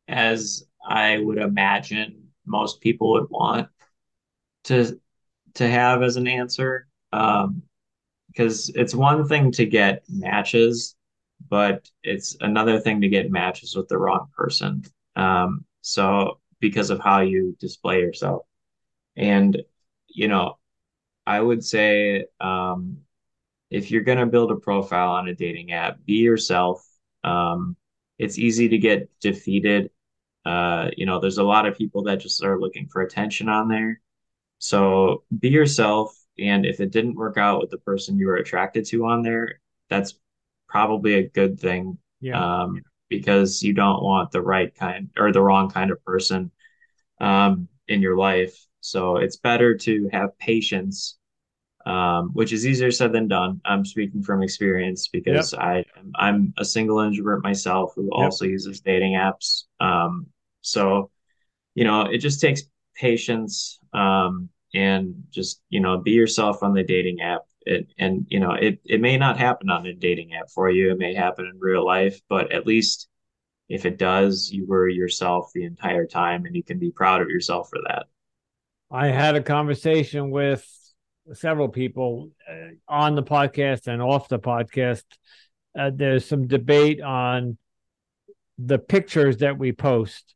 as 0.08 0.64
I 0.86 1.18
would 1.18 1.38
imagine 1.38 2.28
most 2.46 2.80
people 2.80 3.12
would 3.12 3.28
want 3.30 3.68
to 4.64 4.98
to 5.54 5.68
have 5.68 6.02
as 6.02 6.16
an 6.16 6.28
answer. 6.28 6.86
Um, 7.12 7.62
because 8.28 8.68
it's 8.74 8.94
one 8.94 9.26
thing 9.26 9.50
to 9.52 9.64
get 9.64 10.02
matches, 10.10 10.94
but 11.48 11.88
it's 12.02 12.36
another 12.40 12.78
thing 12.78 13.00
to 13.00 13.08
get 13.08 13.30
matches 13.30 13.74
with 13.74 13.88
the 13.88 13.96
wrong 13.96 14.28
person. 14.36 14.82
Um, 15.16 15.64
so 15.80 16.38
because 16.60 16.90
of 16.90 17.00
how 17.00 17.20
you 17.20 17.56
display 17.58 18.00
yourself. 18.00 18.42
And, 19.16 19.62
you 20.08 20.28
know, 20.28 20.58
I 21.26 21.40
would 21.40 21.64
say 21.64 22.26
um, 22.40 22.98
if 23.70 23.90
you're 23.90 24.02
going 24.02 24.18
to 24.18 24.26
build 24.26 24.50
a 24.50 24.56
profile 24.56 25.12
on 25.12 25.28
a 25.28 25.34
dating 25.34 25.72
app, 25.72 26.04
be 26.04 26.14
yourself. 26.14 26.86
Um, 27.26 27.76
it's 28.18 28.38
easy 28.38 28.68
to 28.68 28.78
get 28.78 29.10
defeated. 29.20 29.90
Uh, 30.44 30.90
you 30.96 31.06
know, 31.06 31.20
there's 31.20 31.38
a 31.38 31.42
lot 31.44 31.66
of 31.66 31.76
people 31.76 32.04
that 32.04 32.20
just 32.20 32.42
are 32.44 32.58
looking 32.58 32.86
for 32.86 33.02
attention 33.02 33.48
on 33.48 33.68
there. 33.68 34.00
So 34.58 35.24
be 35.38 35.48
yourself. 35.48 36.16
And 36.38 36.64
if 36.64 36.80
it 36.80 36.92
didn't 36.92 37.16
work 37.16 37.36
out 37.36 37.60
with 37.60 37.70
the 37.70 37.78
person 37.78 38.18
you 38.18 38.26
were 38.26 38.36
attracted 38.36 38.86
to 38.86 39.06
on 39.06 39.22
there, 39.22 39.60
that's 39.90 40.14
probably 40.68 41.14
a 41.14 41.28
good 41.28 41.58
thing. 41.58 41.98
Yeah. 42.20 42.62
Um, 42.62 42.82
because 43.08 43.62
you 43.62 43.72
don't 43.72 44.02
want 44.02 44.32
the 44.32 44.42
right 44.42 44.74
kind 44.74 45.10
or 45.16 45.32
the 45.32 45.42
wrong 45.42 45.70
kind 45.70 45.90
of 45.90 46.04
person 46.04 46.50
um, 47.20 47.68
in 47.88 48.02
your 48.02 48.16
life. 48.16 48.66
So 48.80 49.16
it's 49.16 49.36
better 49.36 49.76
to 49.78 50.08
have 50.12 50.36
patience, 50.38 51.18
um, 51.86 52.30
which 52.32 52.52
is 52.52 52.66
easier 52.66 52.90
said 52.90 53.12
than 53.12 53.28
done. 53.28 53.60
I'm 53.64 53.84
speaking 53.84 54.22
from 54.22 54.42
experience 54.42 55.08
because 55.08 55.52
yep. 55.52 55.62
I 55.62 55.84
I'm 56.16 56.52
a 56.58 56.64
single 56.64 56.98
introvert 56.98 57.44
myself 57.44 57.92
who 57.94 58.04
yep. 58.04 58.12
also 58.12 58.44
uses 58.44 58.80
dating 58.80 59.12
apps. 59.12 59.64
Um, 59.80 60.26
so 60.60 61.10
you 61.74 61.84
know, 61.84 62.02
it 62.02 62.18
just 62.18 62.40
takes 62.40 62.62
patience 62.96 63.78
um, 63.92 64.48
and 64.74 65.14
just 65.30 65.60
you 65.68 65.80
know 65.80 65.98
be 65.98 66.10
yourself 66.10 66.62
on 66.62 66.74
the 66.74 66.82
dating 66.82 67.20
app. 67.20 67.42
It, 67.62 67.88
and 67.98 68.26
you 68.28 68.40
know 68.40 68.52
it 68.52 68.80
it 68.84 69.00
may 69.00 69.16
not 69.16 69.38
happen 69.38 69.70
on 69.70 69.86
a 69.86 69.94
dating 69.94 70.34
app 70.34 70.50
for 70.50 70.68
you. 70.70 70.90
It 70.90 70.98
may 70.98 71.14
happen 71.14 71.46
in 71.46 71.58
real 71.60 71.86
life, 71.86 72.20
but 72.28 72.52
at 72.52 72.66
least 72.66 73.08
if 73.68 73.84
it 73.86 73.98
does, 73.98 74.50
you 74.52 74.66
were 74.66 74.88
yourself 74.88 75.50
the 75.54 75.64
entire 75.64 76.06
time, 76.06 76.46
and 76.46 76.56
you 76.56 76.64
can 76.64 76.78
be 76.78 76.90
proud 76.90 77.20
of 77.20 77.28
yourself 77.28 77.68
for 77.68 77.78
that. 77.88 78.06
I 78.90 79.06
had 79.08 79.34
a 79.34 79.42
conversation 79.42 80.30
with 80.30 80.64
several 81.34 81.68
people 81.68 82.30
uh, 82.48 82.70
on 82.88 83.14
the 83.14 83.22
podcast 83.22 83.86
and 83.86 84.00
off 84.02 84.28
the 84.28 84.38
podcast. 84.38 85.04
Uh, 85.78 85.90
there's 85.94 86.24
some 86.24 86.46
debate 86.46 87.00
on 87.00 87.58
the 88.58 88.78
pictures 88.78 89.38
that 89.38 89.58
we 89.58 89.72
post. 89.72 90.34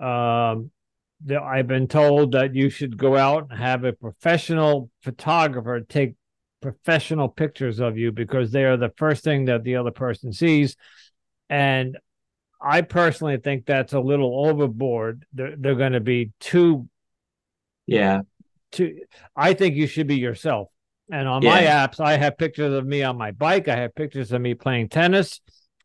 Um, 0.00 0.70
I've 1.30 1.68
been 1.68 1.86
told 1.86 2.32
that 2.32 2.54
you 2.54 2.70
should 2.70 2.96
go 2.96 3.16
out 3.16 3.48
and 3.50 3.58
have 3.58 3.84
a 3.84 3.92
professional 3.92 4.90
photographer 5.02 5.80
take 5.80 6.14
professional 6.60 7.28
pictures 7.28 7.80
of 7.80 7.98
you 7.98 8.12
because 8.12 8.50
they 8.50 8.64
are 8.64 8.76
the 8.76 8.92
first 8.96 9.22
thing 9.22 9.44
that 9.46 9.64
the 9.64 9.76
other 9.76 9.90
person 9.90 10.32
sees. 10.32 10.76
And 11.50 11.98
I 12.60 12.80
personally 12.82 13.36
think 13.36 13.66
that's 13.66 13.92
a 13.92 14.00
little 14.00 14.46
overboard. 14.48 15.26
They're, 15.32 15.54
they're 15.56 15.74
going 15.74 15.92
to 15.92 16.00
be 16.00 16.30
too. 16.40 16.88
Yeah. 17.86 18.22
Too. 18.72 19.00
I 19.36 19.54
think 19.54 19.76
you 19.76 19.86
should 19.86 20.06
be 20.06 20.16
yourself. 20.16 20.68
And 21.10 21.28
on 21.28 21.42
yeah. 21.42 21.50
my 21.50 21.62
apps, 21.62 22.00
I 22.00 22.16
have 22.16 22.38
pictures 22.38 22.72
of 22.72 22.86
me 22.86 23.02
on 23.02 23.18
my 23.18 23.32
bike. 23.32 23.68
I 23.68 23.76
have 23.76 23.94
pictures 23.94 24.32
of 24.32 24.40
me 24.40 24.54
playing 24.54 24.88
tennis. 24.88 25.40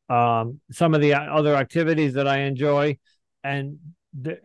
Um, 0.09 0.61
some 0.71 0.93
of 0.93 1.01
the 1.01 1.15
other 1.15 1.55
activities 1.55 2.13
that 2.13 2.27
I 2.27 2.39
enjoy, 2.41 2.97
and 3.43 3.79
the, 4.17 4.39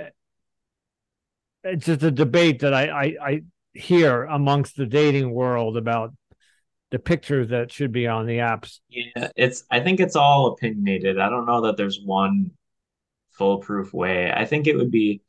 it's 1.63 1.87
just 1.87 2.03
a 2.03 2.11
debate 2.11 2.61
that 2.61 2.75
I, 2.75 2.89
I, 2.89 3.17
I 3.23 3.43
hear 3.75 4.25
amongst 4.25 4.77
the 4.77 4.87
dating 4.87 5.31
world 5.31 5.77
about 5.77 6.13
the 6.91 6.99
pictures 6.99 7.51
that 7.51 7.71
should 7.71 7.93
be 7.93 8.07
on 8.07 8.27
the 8.27 8.39
apps. 8.39 8.81
Yeah, 8.89 9.29
it's 9.37 9.65
I 9.71 9.81
think 9.81 10.01
it's 10.01 10.17
all 10.17 10.49
opinionated. 10.49 11.19
I 11.19 11.31
don't 11.31 11.47
know 11.47 11.63
that 11.63 11.77
there's 11.77 12.01
one 12.05 12.51
foolproof 13.31 13.95
way. 13.95 14.33
I 14.33 14.45
think 14.45 14.67
it 14.67 14.77
would 14.77 14.91
be 14.91 15.23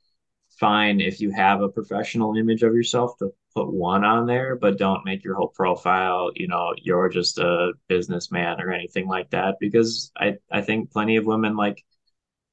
fine 0.59 1.01
if 1.01 1.19
you 1.19 1.31
have 1.31 1.61
a 1.61 1.69
professional 1.69 2.35
image 2.35 2.63
of 2.63 2.73
yourself 2.73 3.17
to 3.19 3.33
put 3.55 3.71
one 3.71 4.03
on 4.03 4.25
there, 4.25 4.55
but 4.55 4.77
don't 4.77 5.05
make 5.05 5.23
your 5.23 5.35
whole 5.35 5.49
profile, 5.49 6.31
you 6.35 6.47
know, 6.47 6.73
you're 6.77 7.09
just 7.09 7.37
a 7.37 7.73
businessman 7.87 8.61
or 8.61 8.71
anything 8.71 9.07
like 9.07 9.29
that. 9.31 9.55
Because 9.59 10.11
I, 10.17 10.37
I 10.51 10.61
think 10.61 10.91
plenty 10.91 11.17
of 11.17 11.25
women 11.25 11.55
like 11.55 11.83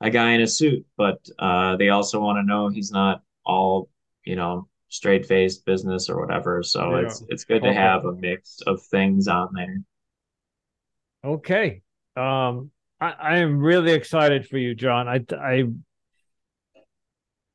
a 0.00 0.10
guy 0.10 0.32
in 0.32 0.40
a 0.40 0.46
suit, 0.46 0.84
but 0.96 1.26
uh, 1.38 1.76
they 1.76 1.88
also 1.88 2.20
want 2.20 2.38
to 2.38 2.42
know 2.42 2.68
he's 2.68 2.90
not 2.90 3.22
all 3.44 3.90
you 4.24 4.36
know 4.36 4.68
straight 4.88 5.26
faced 5.26 5.64
business 5.64 6.08
or 6.08 6.20
whatever. 6.20 6.62
So 6.62 6.96
yeah. 6.96 7.06
it's 7.06 7.22
it's 7.28 7.44
good 7.44 7.62
to 7.62 7.72
have 7.72 8.04
a 8.04 8.12
mix 8.12 8.60
of 8.66 8.82
things 8.82 9.28
on 9.28 9.50
there. 9.54 9.78
Okay. 11.24 11.82
Um 12.16 12.70
I, 13.00 13.12
I 13.12 13.38
am 13.38 13.60
really 13.60 13.92
excited 13.92 14.46
for 14.46 14.58
you, 14.58 14.74
John. 14.74 15.08
I 15.08 15.24
I 15.34 15.64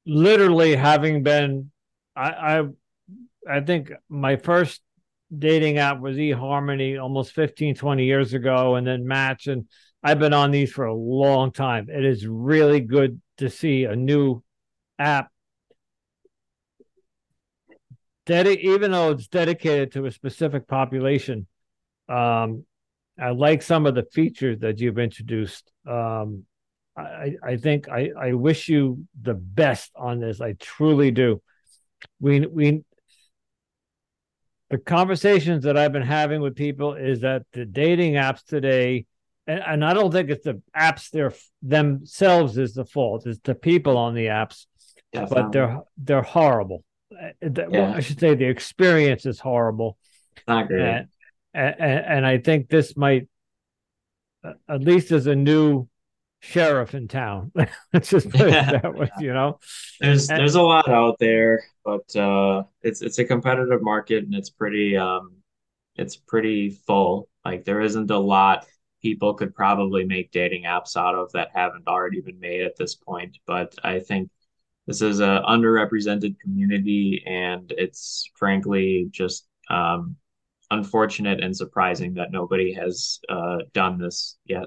literally 0.05 0.75
having 0.75 1.23
been 1.23 1.71
I 2.15 2.29
I 2.29 2.63
I 3.49 3.59
think 3.61 3.91
my 4.09 4.37
first 4.37 4.81
dating 5.35 5.77
app 5.77 5.99
was 5.99 6.17
eHarmony 6.17 7.01
almost 7.01 7.33
15, 7.33 7.75
20 7.75 8.05
years 8.05 8.33
ago, 8.33 8.75
and 8.75 8.85
then 8.85 9.07
Match. 9.07 9.47
And 9.47 9.67
I've 10.03 10.19
been 10.19 10.33
on 10.33 10.51
these 10.51 10.71
for 10.71 10.85
a 10.85 10.93
long 10.93 11.51
time. 11.51 11.89
It 11.89 12.05
is 12.05 12.25
really 12.27 12.79
good 12.79 13.21
to 13.37 13.49
see 13.49 13.83
a 13.83 13.95
new 13.95 14.43
app 14.97 15.29
even 18.27 18.91
though 18.91 19.11
it's 19.11 19.27
dedicated 19.27 19.91
to 19.91 20.05
a 20.05 20.11
specific 20.11 20.67
population, 20.67 21.47
um, 22.09 22.65
I 23.19 23.29
like 23.29 23.61
some 23.61 23.85
of 23.85 23.95
the 23.95 24.03
features 24.03 24.59
that 24.59 24.79
you've 24.79 24.99
introduced. 24.99 25.71
Um, 25.87 26.45
I, 26.97 27.35
I 27.43 27.57
think 27.57 27.89
I, 27.89 28.11
I 28.17 28.33
wish 28.33 28.69
you 28.69 29.05
the 29.21 29.33
best 29.33 29.91
on 29.95 30.19
this. 30.19 30.39
I 30.39 30.53
truly 30.53 31.11
do. 31.11 31.41
We 32.19 32.45
we 32.45 32.83
the 34.69 34.77
conversations 34.77 35.63
that 35.65 35.77
I've 35.77 35.91
been 35.91 36.01
having 36.01 36.41
with 36.41 36.55
people 36.55 36.93
is 36.95 37.21
that 37.21 37.43
the 37.53 37.65
dating 37.65 38.13
apps 38.13 38.43
today, 38.43 39.05
and, 39.45 39.59
and 39.59 39.85
I 39.85 39.93
don't 39.93 40.11
think 40.11 40.29
it's 40.29 40.43
the 40.43 40.61
apps 40.75 41.09
their 41.11 41.33
themselves 41.61 42.57
is 42.57 42.73
the 42.73 42.85
fault. 42.85 43.27
It's 43.27 43.39
the 43.43 43.55
people 43.55 43.97
on 43.97 44.15
the 44.15 44.27
apps, 44.27 44.65
Definitely. 45.11 45.43
but 45.43 45.51
they're 45.51 45.81
they're 45.97 46.21
horrible. 46.21 46.83
Uh, 47.11 47.29
yeah. 47.41 47.67
well, 47.67 47.93
I 47.93 47.99
should 47.99 48.19
say 48.19 48.35
the 48.35 48.45
experience 48.45 49.25
is 49.25 49.39
horrible. 49.39 49.97
Not 50.47 50.67
great. 50.67 50.81
And, 50.81 51.07
and, 51.53 51.79
and 51.79 52.25
I 52.25 52.39
think 52.39 52.69
this 52.69 52.97
might, 52.97 53.27
at 54.43 54.81
least 54.81 55.11
as 55.11 55.27
a 55.27 55.35
new 55.35 55.87
sheriff 56.45 56.93
in 56.93 57.07
town. 57.07 57.51
Let's 57.93 58.09
just 58.09 58.29
put 58.29 58.49
yeah. 58.49 58.69
it 58.69 58.81
that 58.81 58.95
way, 58.95 59.09
you 59.19 59.33
know. 59.33 59.59
There's 59.99 60.29
and, 60.29 60.39
there's 60.39 60.55
a 60.55 60.61
lot 60.61 60.89
out 60.89 61.17
there, 61.19 61.63
but 61.83 62.15
uh, 62.15 62.63
it's 62.81 63.01
it's 63.01 63.19
a 63.19 63.25
competitive 63.25 63.81
market 63.81 64.23
and 64.23 64.33
it's 64.33 64.49
pretty 64.49 64.97
um 64.97 65.33
it's 65.95 66.15
pretty 66.15 66.69
full. 66.69 67.29
Like 67.43 67.65
there 67.65 67.81
isn't 67.81 68.11
a 68.11 68.19
lot 68.19 68.65
people 69.01 69.35
could 69.35 69.53
probably 69.53 70.03
make 70.03 70.31
dating 70.31 70.63
apps 70.63 70.97
out 70.97 71.13
of 71.13 71.31
that 71.31 71.49
haven't 71.53 71.87
already 71.87 72.21
been 72.21 72.39
made 72.39 72.61
at 72.61 72.75
this 72.75 72.95
point. 72.95 73.37
But 73.45 73.75
I 73.83 73.99
think 73.99 74.29
this 74.87 75.01
is 75.01 75.19
a 75.19 75.43
underrepresented 75.47 76.39
community, 76.39 77.23
and 77.25 77.71
it's 77.77 78.29
frankly 78.35 79.07
just 79.11 79.47
um, 79.69 80.15
unfortunate 80.71 81.43
and 81.43 81.55
surprising 81.55 82.15
that 82.15 82.31
nobody 82.31 82.73
has 82.73 83.19
uh, 83.29 83.57
done 83.73 83.97
this 83.99 84.37
yet. 84.45 84.65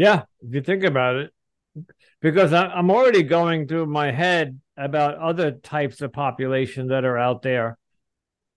Yeah, 0.00 0.22
if 0.40 0.54
you 0.54 0.62
think 0.62 0.84
about 0.84 1.16
it, 1.16 1.30
because 2.22 2.54
I'm 2.54 2.90
already 2.90 3.22
going 3.22 3.68
through 3.68 3.84
my 3.84 4.10
head 4.10 4.58
about 4.74 5.18
other 5.18 5.50
types 5.50 6.00
of 6.00 6.10
population 6.10 6.86
that 6.86 7.04
are 7.04 7.18
out 7.18 7.42
there 7.42 7.76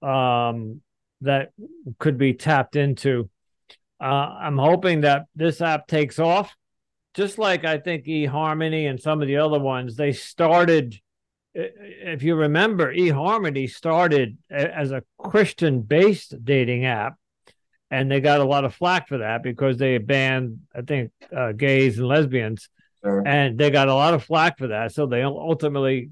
um, 0.01 0.79
that 1.19 1.51
could 1.99 2.17
be 2.17 2.33
tapped 2.33 2.77
into. 2.77 3.29
Uh, 4.01 4.05
I'm 4.39 4.57
hoping 4.57 5.01
that 5.01 5.25
this 5.35 5.59
app 5.59 5.85
takes 5.87 6.17
off 6.17 6.55
just 7.13 7.37
like 7.37 7.65
I 7.65 7.77
think 7.77 8.05
eHarmony 8.05 8.89
and 8.89 8.97
some 8.97 9.21
of 9.21 9.27
the 9.27 9.35
other 9.35 9.59
ones, 9.59 9.97
they 9.97 10.13
started. 10.13 10.97
If 11.53 12.23
you 12.23 12.35
remember, 12.35 12.95
eHarmony 12.95 13.69
started 13.69 14.37
as 14.49 14.91
a 14.91 15.03
Christian-based 15.17 16.45
dating 16.45 16.85
app, 16.85 17.15
and 17.93 18.09
they 18.09 18.19
got 18.19 18.39
a 18.39 18.43
lot 18.43 18.65
of 18.65 18.73
flack 18.73 19.07
for 19.07 19.19
that 19.19 19.43
because 19.43 19.77
they 19.77 19.99
banned, 19.99 20.61
I 20.75 20.81
think, 20.81 21.11
uh, 21.35 21.51
gays 21.51 21.99
and 21.99 22.07
lesbians, 22.07 22.67
sure. 23.03 23.21
and 23.23 23.55
they 23.55 23.69
got 23.69 23.87
a 23.87 23.93
lot 23.93 24.15
of 24.15 24.23
flack 24.23 24.57
for 24.57 24.69
that. 24.69 24.93
So 24.93 25.05
they 25.05 25.21
ultimately 25.21 26.09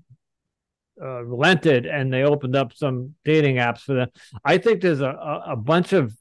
uh, 1.02 1.24
relented 1.24 1.88
and 1.88 2.14
they 2.14 2.22
opened 2.22 2.56
up 2.56 2.72
some 2.74 3.16
dating 3.26 3.56
apps 3.56 3.80
for 3.80 3.96
them. 3.96 4.10
I 4.46 4.60
think 4.60 4.82
there's 4.82 5.02
a, 5.02 5.42
a 5.48 5.56
bunch 5.56 5.92
of 5.92 6.16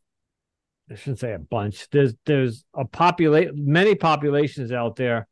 I 0.90 0.94
shouldn't 0.94 1.20
say 1.20 1.34
a 1.34 1.38
bunch. 1.38 1.90
There's 1.90 2.14
there's 2.24 2.64
a 2.74 2.86
populate 2.86 3.54
many 3.54 3.94
populations 3.94 4.72
out 4.72 4.96
there, 4.96 5.28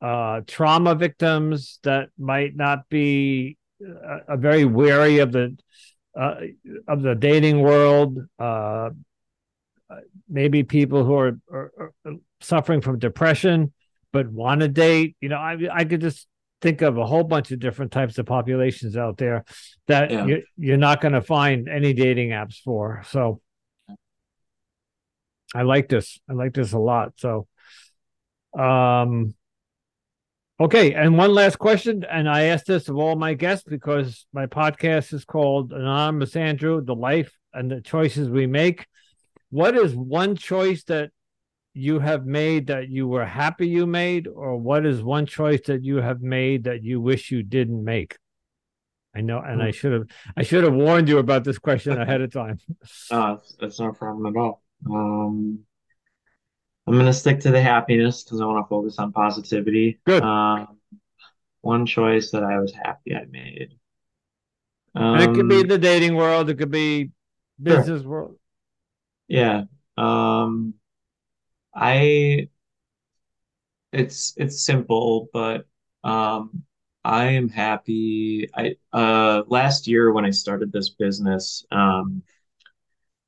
uh, 0.00 0.40
trauma 0.46 0.94
victims 0.94 1.78
that 1.82 2.08
might 2.18 2.56
not 2.56 2.88
be 2.88 3.58
uh, 3.86 4.34
very 4.36 4.64
wary 4.64 5.18
of 5.18 5.30
the 5.30 5.58
uh, 6.18 6.36
of 6.88 7.02
the 7.02 7.14
dating 7.14 7.60
world. 7.60 8.18
Uh, 8.38 8.90
maybe 10.28 10.62
people 10.62 11.04
who 11.04 11.14
are, 11.14 11.38
are, 11.50 11.72
are, 12.04 12.12
suffering 12.40 12.80
from 12.80 12.98
depression 12.98 13.72
but 14.12 14.30
want 14.30 14.60
to 14.60 14.68
date. 14.68 15.16
You 15.20 15.28
know, 15.28 15.36
I 15.36 15.56
I 15.72 15.84
could 15.84 16.00
just 16.00 16.26
think 16.60 16.82
of 16.82 16.98
a 16.98 17.06
whole 17.06 17.24
bunch 17.24 17.50
of 17.50 17.60
different 17.60 17.92
types 17.92 18.18
of 18.18 18.26
populations 18.26 18.96
out 18.96 19.16
there 19.16 19.44
that 19.86 20.10
yeah. 20.10 20.26
you, 20.26 20.42
you're 20.56 20.76
not 20.76 21.00
going 21.00 21.12
to 21.12 21.22
find 21.22 21.68
any 21.68 21.92
dating 21.92 22.30
apps 22.30 22.56
for. 22.62 23.02
So 23.08 23.40
I 25.54 25.62
like 25.62 25.88
this. 25.88 26.18
I 26.28 26.34
like 26.34 26.54
this 26.54 26.72
a 26.72 26.78
lot. 26.78 27.12
So, 27.16 27.46
um, 28.58 29.34
okay. 30.60 30.94
And 30.94 31.16
one 31.16 31.32
last 31.32 31.58
question, 31.58 32.04
and 32.10 32.28
I 32.28 32.44
ask 32.44 32.66
this 32.66 32.88
of 32.88 32.96
all 32.96 33.16
my 33.16 33.34
guests 33.34 33.64
because 33.68 34.26
my 34.32 34.46
podcast 34.46 35.12
is 35.12 35.24
called 35.24 35.72
Anonymous 35.72 36.36
Andrew: 36.36 36.84
The 36.84 36.94
Life 36.94 37.32
and 37.52 37.70
the 37.70 37.80
Choices 37.80 38.28
We 38.28 38.46
Make. 38.46 38.86
What 39.50 39.76
is 39.76 39.94
one 39.94 40.36
choice 40.36 40.84
that 40.84 41.10
you 41.74 42.00
have 42.00 42.26
made 42.26 42.66
that 42.66 42.88
you 42.88 43.06
were 43.06 43.24
happy 43.24 43.68
you 43.68 43.86
made, 43.86 44.26
or 44.26 44.56
what 44.56 44.84
is 44.84 45.02
one 45.02 45.26
choice 45.26 45.60
that 45.66 45.84
you 45.84 45.96
have 45.96 46.20
made 46.20 46.64
that 46.64 46.82
you 46.82 47.00
wish 47.00 47.30
you 47.30 47.42
didn't 47.42 47.82
make? 47.82 48.16
I 49.14 49.20
know, 49.20 49.40
and 49.40 49.62
I 49.62 49.70
should 49.70 49.92
have 49.92 50.06
I 50.36 50.42
should 50.42 50.64
have 50.64 50.74
warned 50.74 51.08
you 51.08 51.18
about 51.18 51.44
this 51.44 51.58
question 51.58 52.00
ahead 52.00 52.20
of 52.20 52.32
time. 52.32 52.58
Uh, 53.10 53.36
that's 53.60 53.80
no 53.80 53.92
problem 53.92 54.26
at 54.26 54.38
all. 54.38 54.62
Um, 54.88 55.60
I'm 56.86 56.96
gonna 56.96 57.12
stick 57.12 57.40
to 57.40 57.50
the 57.50 57.60
happiness 57.60 58.22
because 58.22 58.40
I 58.40 58.44
want 58.44 58.64
to 58.64 58.68
focus 58.68 58.98
on 58.98 59.12
positivity. 59.12 59.98
Good. 60.04 60.22
Um, 60.22 60.78
one 61.60 61.86
choice 61.86 62.30
that 62.30 62.42
I 62.42 62.58
was 62.60 62.72
happy 62.72 63.14
I 63.14 63.24
made. 63.30 63.74
and 64.94 65.22
it 65.22 65.34
could 65.34 65.48
be 65.48 65.60
Um, 65.60 65.68
the 65.68 65.78
dating 65.78 66.14
world, 66.14 66.48
it 66.50 66.56
could 66.56 66.70
be 66.70 67.10
business 67.60 68.02
world. 68.02 68.36
Yeah. 69.28 69.64
Um, 69.96 70.74
I 71.74 72.48
it's 73.92 74.34
it's 74.36 74.64
simple, 74.64 75.28
but 75.32 75.66
um, 76.04 76.62
I 77.04 77.26
am 77.32 77.48
happy. 77.48 78.48
I 78.54 78.76
uh 78.92 79.42
last 79.48 79.86
year 79.86 80.12
when 80.12 80.24
I 80.24 80.30
started 80.30 80.72
this 80.72 80.90
business, 80.90 81.64
um, 81.70 82.22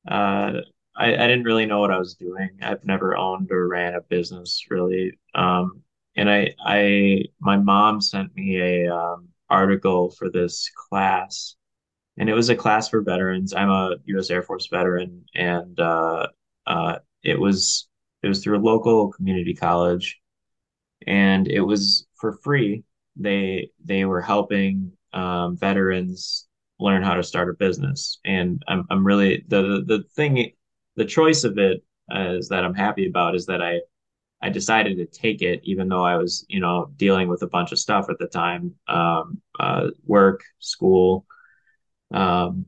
uh, 0.09 0.61
I, 0.97 1.15
I 1.15 1.27
didn't 1.29 1.45
really 1.45 1.67
know 1.67 1.81
what 1.81 1.91
I 1.91 1.99
was 1.99 2.15
doing. 2.15 2.51
I've 2.63 2.85
never 2.85 3.17
owned 3.17 3.51
or 3.51 3.69
ran 3.69 3.95
a 3.95 4.01
business 4.01 4.65
really. 4.71 5.19
Um, 5.35 5.83
and 6.17 6.29
I 6.31 6.55
I 6.65 7.25
my 7.41 7.57
mom 7.57 8.01
sent 8.01 8.35
me 8.35 8.61
a 8.61 8.95
um 8.95 9.29
article 9.49 10.11
for 10.11 10.31
this 10.31 10.71
class, 10.89 11.57
and 12.21 12.29
it 12.29 12.35
was 12.35 12.51
a 12.51 12.57
class 12.57 12.89
for 12.89 13.03
veterans. 13.03 13.55
I'm 13.55 13.71
a 13.71 13.97
U.S. 14.07 14.31
Air 14.31 14.43
Force 14.43 14.69
veteran, 14.69 15.25
and 15.35 15.81
uh, 15.81 16.29
uh, 16.67 16.99
it 17.25 17.41
was 17.41 17.89
it 18.23 18.29
was 18.29 18.45
through 18.45 18.59
a 18.59 18.63
local 18.63 19.11
community 19.13 19.55
college 19.55 20.21
and 21.07 21.49
it 21.49 21.61
was 21.61 22.07
for 22.17 22.33
free. 22.33 22.85
They 23.17 23.71
they 23.85 24.05
were 24.05 24.21
helping 24.21 24.93
um, 25.13 25.57
veterans 25.57 26.47
learn 26.79 27.03
how 27.03 27.15
to 27.15 27.23
start 27.23 27.51
a 27.51 27.55
business, 27.55 28.19
and 28.25 28.63
I'm 28.69 28.87
I'm 28.91 29.07
really 29.07 29.45
the 29.49 29.63
the, 29.63 29.99
the 29.99 30.05
thing 30.15 30.53
the 30.97 31.05
choice 31.05 31.45
of 31.45 31.59
it 31.59 31.83
uh, 32.15 32.35
is 32.39 32.49
that 32.49 32.65
I'm 32.65 32.75
happy 32.75 33.09
about 33.09 33.35
is 33.35 33.47
that 33.47 33.63
I 33.63 33.81
I 34.43 34.51
decided 34.51 34.97
to 34.99 35.07
take 35.07 35.43
it 35.43 35.61
even 35.65 35.89
though 35.89 36.05
I 36.05 36.17
was 36.17 36.45
you 36.49 36.61
know 36.61 36.91
dealing 36.97 37.29
with 37.29 37.43
a 37.43 37.49
bunch 37.49 37.73
of 37.73 37.79
stuff 37.79 38.07
at 38.11 38.19
the 38.19 38.29
time, 38.29 38.75
um, 38.89 39.41
uh, 39.59 39.89
work, 40.07 40.43
school, 40.61 41.27
um, 42.13 42.67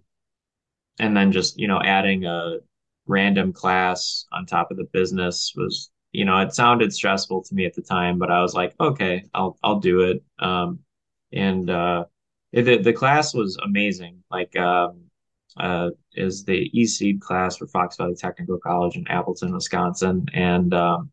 and 0.98 1.16
then 1.16 1.32
just 1.32 1.58
you 1.58 1.68
know 1.68 1.80
adding 1.82 2.24
a 2.24 2.58
random 3.06 3.52
class 3.52 4.26
on 4.32 4.46
top 4.46 4.70
of 4.70 4.76
the 4.76 4.88
business 4.92 5.52
was 5.56 5.90
you 6.12 6.24
know 6.24 6.38
it 6.38 6.54
sounded 6.54 6.92
stressful 6.92 7.42
to 7.42 7.54
me 7.54 7.64
at 7.64 7.74
the 7.74 7.82
time 7.82 8.18
but 8.18 8.30
i 8.30 8.40
was 8.40 8.54
like 8.54 8.74
okay 8.80 9.24
i'll 9.34 9.58
i'll 9.62 9.80
do 9.80 10.00
it. 10.02 10.22
Um 10.38 10.80
and 11.32 11.68
uh 11.70 12.04
the, 12.52 12.76
the 12.78 12.92
class 12.92 13.32
was 13.34 13.56
amazing. 13.64 14.22
Like 14.30 14.54
um 14.56 15.04
uh 15.56 15.90
is 16.14 16.44
the 16.44 16.70
e-seed 16.78 17.20
class 17.20 17.56
for 17.56 17.66
fox 17.66 17.96
valley 17.96 18.14
technical 18.14 18.58
college 18.58 18.96
in 18.96 19.06
appleton 19.08 19.52
wisconsin. 19.52 20.26
And 20.34 20.72
um 20.74 21.10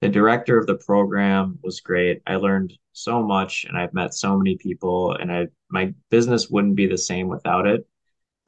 the 0.00 0.08
director 0.08 0.58
of 0.58 0.66
the 0.66 0.76
program 0.76 1.58
was 1.62 1.80
great 1.80 2.22
i 2.26 2.36
learned 2.36 2.72
so 2.92 3.22
much 3.22 3.64
and 3.68 3.76
i've 3.76 3.94
met 3.94 4.14
so 4.14 4.36
many 4.36 4.56
people 4.56 5.12
and 5.14 5.32
i 5.32 5.46
my 5.70 5.92
business 6.10 6.48
wouldn't 6.48 6.76
be 6.76 6.86
the 6.86 6.98
same 6.98 7.28
without 7.28 7.66
it 7.66 7.86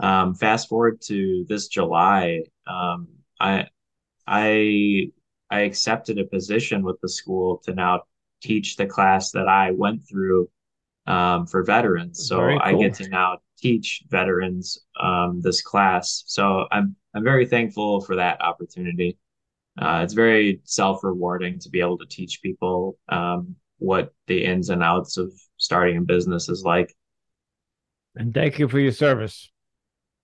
um, 0.03 0.34
fast 0.34 0.68
forward 0.68 1.00
to 1.03 1.46
this 1.48 1.68
July, 1.68 2.42
um, 2.66 3.07
I 3.40 3.68
I 4.26 5.11
I 5.48 5.61
accepted 5.61 6.18
a 6.18 6.24
position 6.24 6.82
with 6.82 7.00
the 7.00 7.09
school 7.09 7.59
to 7.64 7.74
now 7.74 8.03
teach 8.42 8.76
the 8.76 8.86
class 8.86 9.30
that 9.30 9.46
I 9.46 9.70
went 9.70 10.07
through 10.09 10.48
um, 11.07 11.46
for 11.46 11.62
veterans. 11.62 12.26
So 12.26 12.38
Very 12.38 12.59
I 12.59 12.74
get 12.74 12.94
to 12.94 13.09
now 13.09 13.38
teach 13.59 14.03
veterans 14.09 14.78
um, 15.00 15.40
this 15.40 15.62
class. 15.62 16.24
So 16.26 16.66
I'm 16.72 16.96
I'm 17.14 17.22
very 17.22 17.46
thankful 17.46 18.00
for 18.00 18.16
that 18.16 18.42
opportunity. 18.42 19.18
Uh, 19.80 20.00
it's 20.04 20.12
very 20.14 20.60
self-rewarding 20.64 21.58
to 21.60 21.70
be 21.70 21.80
able 21.80 21.98
to 21.98 22.06
teach 22.06 22.42
people 22.42 22.98
um, 23.08 23.56
what 23.78 24.12
the 24.26 24.44
ins 24.44 24.68
and 24.68 24.82
outs 24.82 25.16
of 25.16 25.32
starting 25.56 25.96
a 25.96 26.00
business 26.02 26.48
is 26.48 26.62
like. 26.62 26.94
And 28.14 28.34
thank 28.34 28.58
you 28.58 28.68
for 28.68 28.78
your 28.78 28.92
service. 28.92 29.50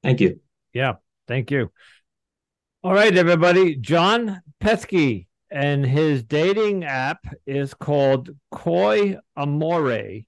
Thank 0.02 0.20
you. 0.20 0.40
Yeah, 0.72 0.94
thank 1.26 1.50
you. 1.50 1.70
All 2.84 2.92
right, 2.92 3.16
everybody. 3.16 3.74
John 3.76 4.40
Pethke 4.60 5.26
and 5.50 5.84
his 5.84 6.22
dating 6.22 6.84
app 6.84 7.26
is 7.46 7.72
called 7.72 8.30
Koi 8.50 9.16
Amore, 9.36 10.20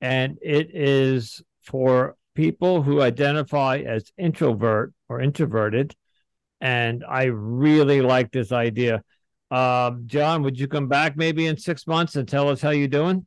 and 0.00 0.38
it 0.42 0.70
is 0.74 1.42
for 1.62 2.16
people 2.34 2.82
who 2.82 3.00
identify 3.00 3.78
as 3.78 4.12
introvert 4.18 4.92
or 5.08 5.20
introverted. 5.20 5.96
And 6.60 7.04
I 7.08 7.24
really 7.24 8.00
like 8.00 8.32
this 8.32 8.52
idea. 8.52 9.02
Um, 9.50 10.02
John, 10.06 10.42
would 10.42 10.58
you 10.58 10.68
come 10.68 10.88
back 10.88 11.16
maybe 11.16 11.46
in 11.46 11.56
six 11.56 11.86
months 11.86 12.16
and 12.16 12.28
tell 12.28 12.48
us 12.48 12.60
how 12.60 12.70
you're 12.70 12.88
doing? 12.88 13.26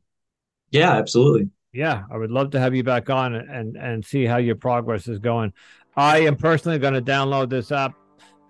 Yeah, 0.70 0.92
absolutely. 0.92 1.50
Yeah, 1.72 2.04
I 2.10 2.16
would 2.18 2.30
love 2.30 2.50
to 2.50 2.60
have 2.60 2.74
you 2.74 2.84
back 2.84 3.08
on 3.08 3.34
and 3.34 3.76
and 3.76 4.04
see 4.04 4.24
how 4.26 4.36
your 4.36 4.56
progress 4.56 5.08
is 5.08 5.18
going. 5.18 5.52
I 5.96 6.18
am 6.18 6.36
personally 6.36 6.78
going 6.78 6.94
to 6.94 7.02
download 7.02 7.48
this 7.50 7.72
app, 7.72 7.94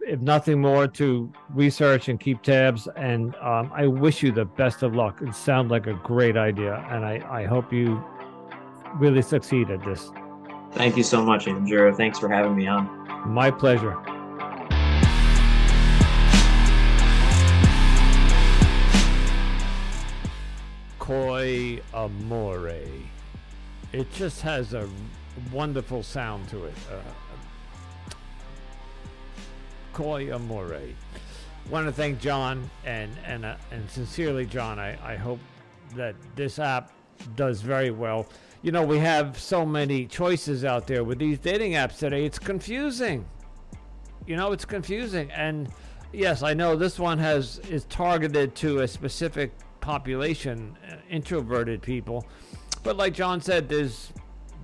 if 0.01 0.21
nothing 0.21 0.61
more, 0.61 0.87
to 0.89 1.33
research 1.51 2.09
and 2.09 2.19
keep 2.19 2.43
tabs. 2.43 2.89
And 2.97 3.35
um, 3.37 3.71
I 3.75 3.87
wish 3.87 4.23
you 4.23 4.33
the 4.33 4.45
best 4.45 4.83
of 4.83 4.95
luck. 4.95 5.23
It 5.23 5.35
sounds 5.35 5.71
like 5.71 5.87
a 5.87 5.95
great 5.95 6.37
idea, 6.37 6.85
and 6.91 7.05
I 7.05 7.23
I 7.31 7.45
hope 7.45 7.73
you 7.73 8.05
really 8.97 9.23
succeed 9.23 9.71
at 9.71 9.85
this. 9.85 10.11
Thank 10.73 10.97
you 10.97 11.03
so 11.03 11.25
much, 11.25 11.49
Andrew. 11.49 11.95
Thanks 11.95 12.19
for 12.19 12.29
having 12.29 12.57
me 12.57 12.67
on. 12.67 12.87
My 13.27 13.51
pleasure. 13.51 13.97
Koi 21.03 21.81
Amore. 21.95 22.85
It 23.93 24.13
just 24.13 24.41
has 24.43 24.73
a 24.73 24.89
wonderful 25.51 26.05
sound 26.05 26.49
to 26.51 26.67
it. 26.67 26.75
Uh, 26.89 28.15
CoyAmore. 29.93 30.95
Want 31.69 31.87
to 31.89 31.93
thank 31.93 32.21
John 32.21 32.71
and 32.85 33.11
and 33.27 33.45
uh, 33.45 33.57
and 33.73 33.91
sincerely, 33.91 34.47
John. 34.47 34.79
I 34.79 34.97
I 35.05 35.17
hope 35.17 35.41
that 35.97 36.15
this 36.37 36.61
app 36.61 36.93
does 37.35 37.63
very 37.63 37.91
well. 37.91 38.29
You 38.63 38.71
know, 38.71 38.85
we 38.85 38.99
have 38.99 39.37
so 39.37 39.67
many 39.67 40.07
choices 40.07 40.65
out 40.65 40.87
there 40.87 41.03
with 41.03 41.19
these 41.19 41.41
dating 41.41 41.73
apps 41.73 41.99
today. 41.99 42.25
It's 42.25 42.39
confusing. 42.39 43.25
You 44.29 44.37
know, 44.37 44.53
it's 44.53 44.65
confusing. 44.65 45.33
And 45.33 45.69
yes, 46.13 46.45
I 46.45 46.55
know 46.55 46.77
this 46.77 47.01
one 47.01 47.19
has 47.19 47.59
is 47.69 47.87
targeted 47.87 48.55
to 48.55 48.83
a 48.83 48.87
specific 48.87 49.51
population, 49.83 50.79
uh, 50.91 50.97
introverted 51.11 51.83
people. 51.83 52.27
But 52.83 52.97
like 52.97 53.13
John 53.13 53.43
said, 53.43 53.69
there's 53.69 54.13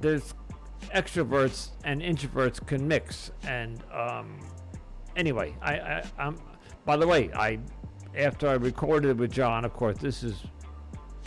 there's 0.01 0.33
extroverts 0.95 1.71
and 1.85 2.01
introverts 2.01 2.65
can 2.67 2.89
mix. 2.89 3.31
And 3.47 3.83
um, 3.93 4.39
anyway, 5.17 5.55
I, 5.61 5.75
I 5.75 6.03
I'm 6.19 6.39
by 6.87 6.97
the 6.97 7.07
way, 7.07 7.31
I 7.35 7.59
after 8.17 8.49
I 8.49 8.55
recorded 8.55 9.19
with 9.19 9.31
John, 9.31 9.67
of 9.67 9.75
course, 9.75 9.99
this 9.99 10.23
is 10.23 10.43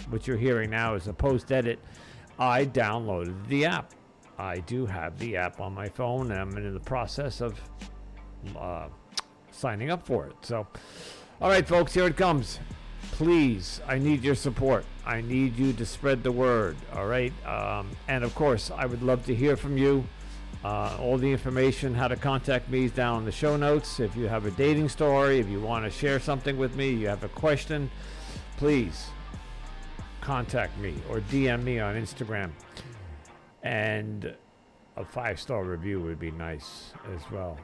what 0.09 0.27
you're 0.27 0.37
hearing 0.37 0.71
now 0.71 0.95
is 0.95 1.07
a 1.07 1.13
post 1.13 1.51
edit. 1.51 1.79
I 2.39 2.65
downloaded 2.65 3.47
the 3.47 3.65
app. 3.65 3.93
I 4.39 4.59
do 4.61 4.87
have 4.87 5.19
the 5.19 5.37
app 5.37 5.61
on 5.61 5.73
my 5.73 5.87
phone. 5.87 6.31
And 6.31 6.39
I'm 6.39 6.57
in 6.57 6.73
the 6.73 6.79
process 6.79 7.41
of 7.41 7.61
uh, 8.57 8.87
signing 9.51 9.91
up 9.91 10.05
for 10.05 10.25
it. 10.25 10.35
So, 10.41 10.65
all 11.39 11.49
right, 11.49 11.67
folks, 11.67 11.93
here 11.93 12.07
it 12.07 12.17
comes. 12.17 12.59
Please, 13.11 13.81
I 13.87 13.97
need 13.97 14.23
your 14.23 14.35
support. 14.35 14.85
I 15.05 15.21
need 15.21 15.57
you 15.57 15.73
to 15.73 15.85
spread 15.85 16.23
the 16.23 16.31
word. 16.31 16.77
All 16.93 17.07
right. 17.07 17.33
Um, 17.45 17.89
and 18.07 18.23
of 18.23 18.33
course, 18.35 18.71
I 18.71 18.85
would 18.85 19.03
love 19.03 19.25
to 19.25 19.35
hear 19.35 19.57
from 19.57 19.77
you. 19.77 20.05
Uh, 20.63 20.95
all 20.99 21.17
the 21.17 21.31
information, 21.31 21.93
how 21.95 22.07
to 22.07 22.15
contact 22.15 22.69
me, 22.69 22.85
is 22.85 22.91
down 22.91 23.19
in 23.19 23.25
the 23.25 23.31
show 23.31 23.57
notes. 23.57 23.99
If 23.99 24.15
you 24.15 24.27
have 24.27 24.45
a 24.45 24.51
dating 24.51 24.89
story, 24.89 25.39
if 25.39 25.47
you 25.49 25.59
want 25.59 25.85
to 25.85 25.91
share 25.91 26.19
something 26.19 26.57
with 26.57 26.75
me, 26.75 26.91
you 26.91 27.07
have 27.07 27.23
a 27.23 27.29
question, 27.29 27.89
please 28.57 29.07
contact 30.21 30.77
me 30.77 30.93
or 31.09 31.19
DM 31.21 31.63
me 31.63 31.79
on 31.79 31.95
Instagram. 31.95 32.51
And 33.63 34.35
a 34.97 35.03
five 35.03 35.39
star 35.39 35.63
review 35.63 35.99
would 36.01 36.19
be 36.19 36.31
nice 36.31 36.93
as 37.15 37.21
well. 37.31 37.57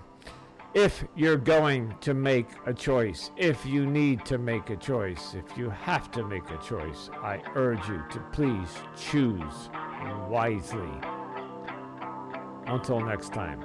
If 0.73 1.05
you're 1.15 1.37
going 1.37 1.95
to 2.01 2.13
make 2.13 2.47
a 2.65 2.73
choice, 2.73 3.31
if 3.35 3.65
you 3.65 3.85
need 3.85 4.25
to 4.25 4.37
make 4.37 4.69
a 4.69 4.75
choice, 4.75 5.33
if 5.33 5.57
you 5.57 5.69
have 5.69 6.11
to 6.11 6.23
make 6.23 6.49
a 6.51 6.57
choice, 6.57 7.09
I 7.23 7.41
urge 7.55 7.87
you 7.87 8.03
to 8.11 8.19
please 8.31 8.69
choose 8.95 9.69
wisely. 10.29 10.89
Until 12.67 12.99
next 12.99 13.33
time, 13.33 13.63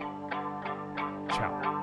ciao. 1.28 1.81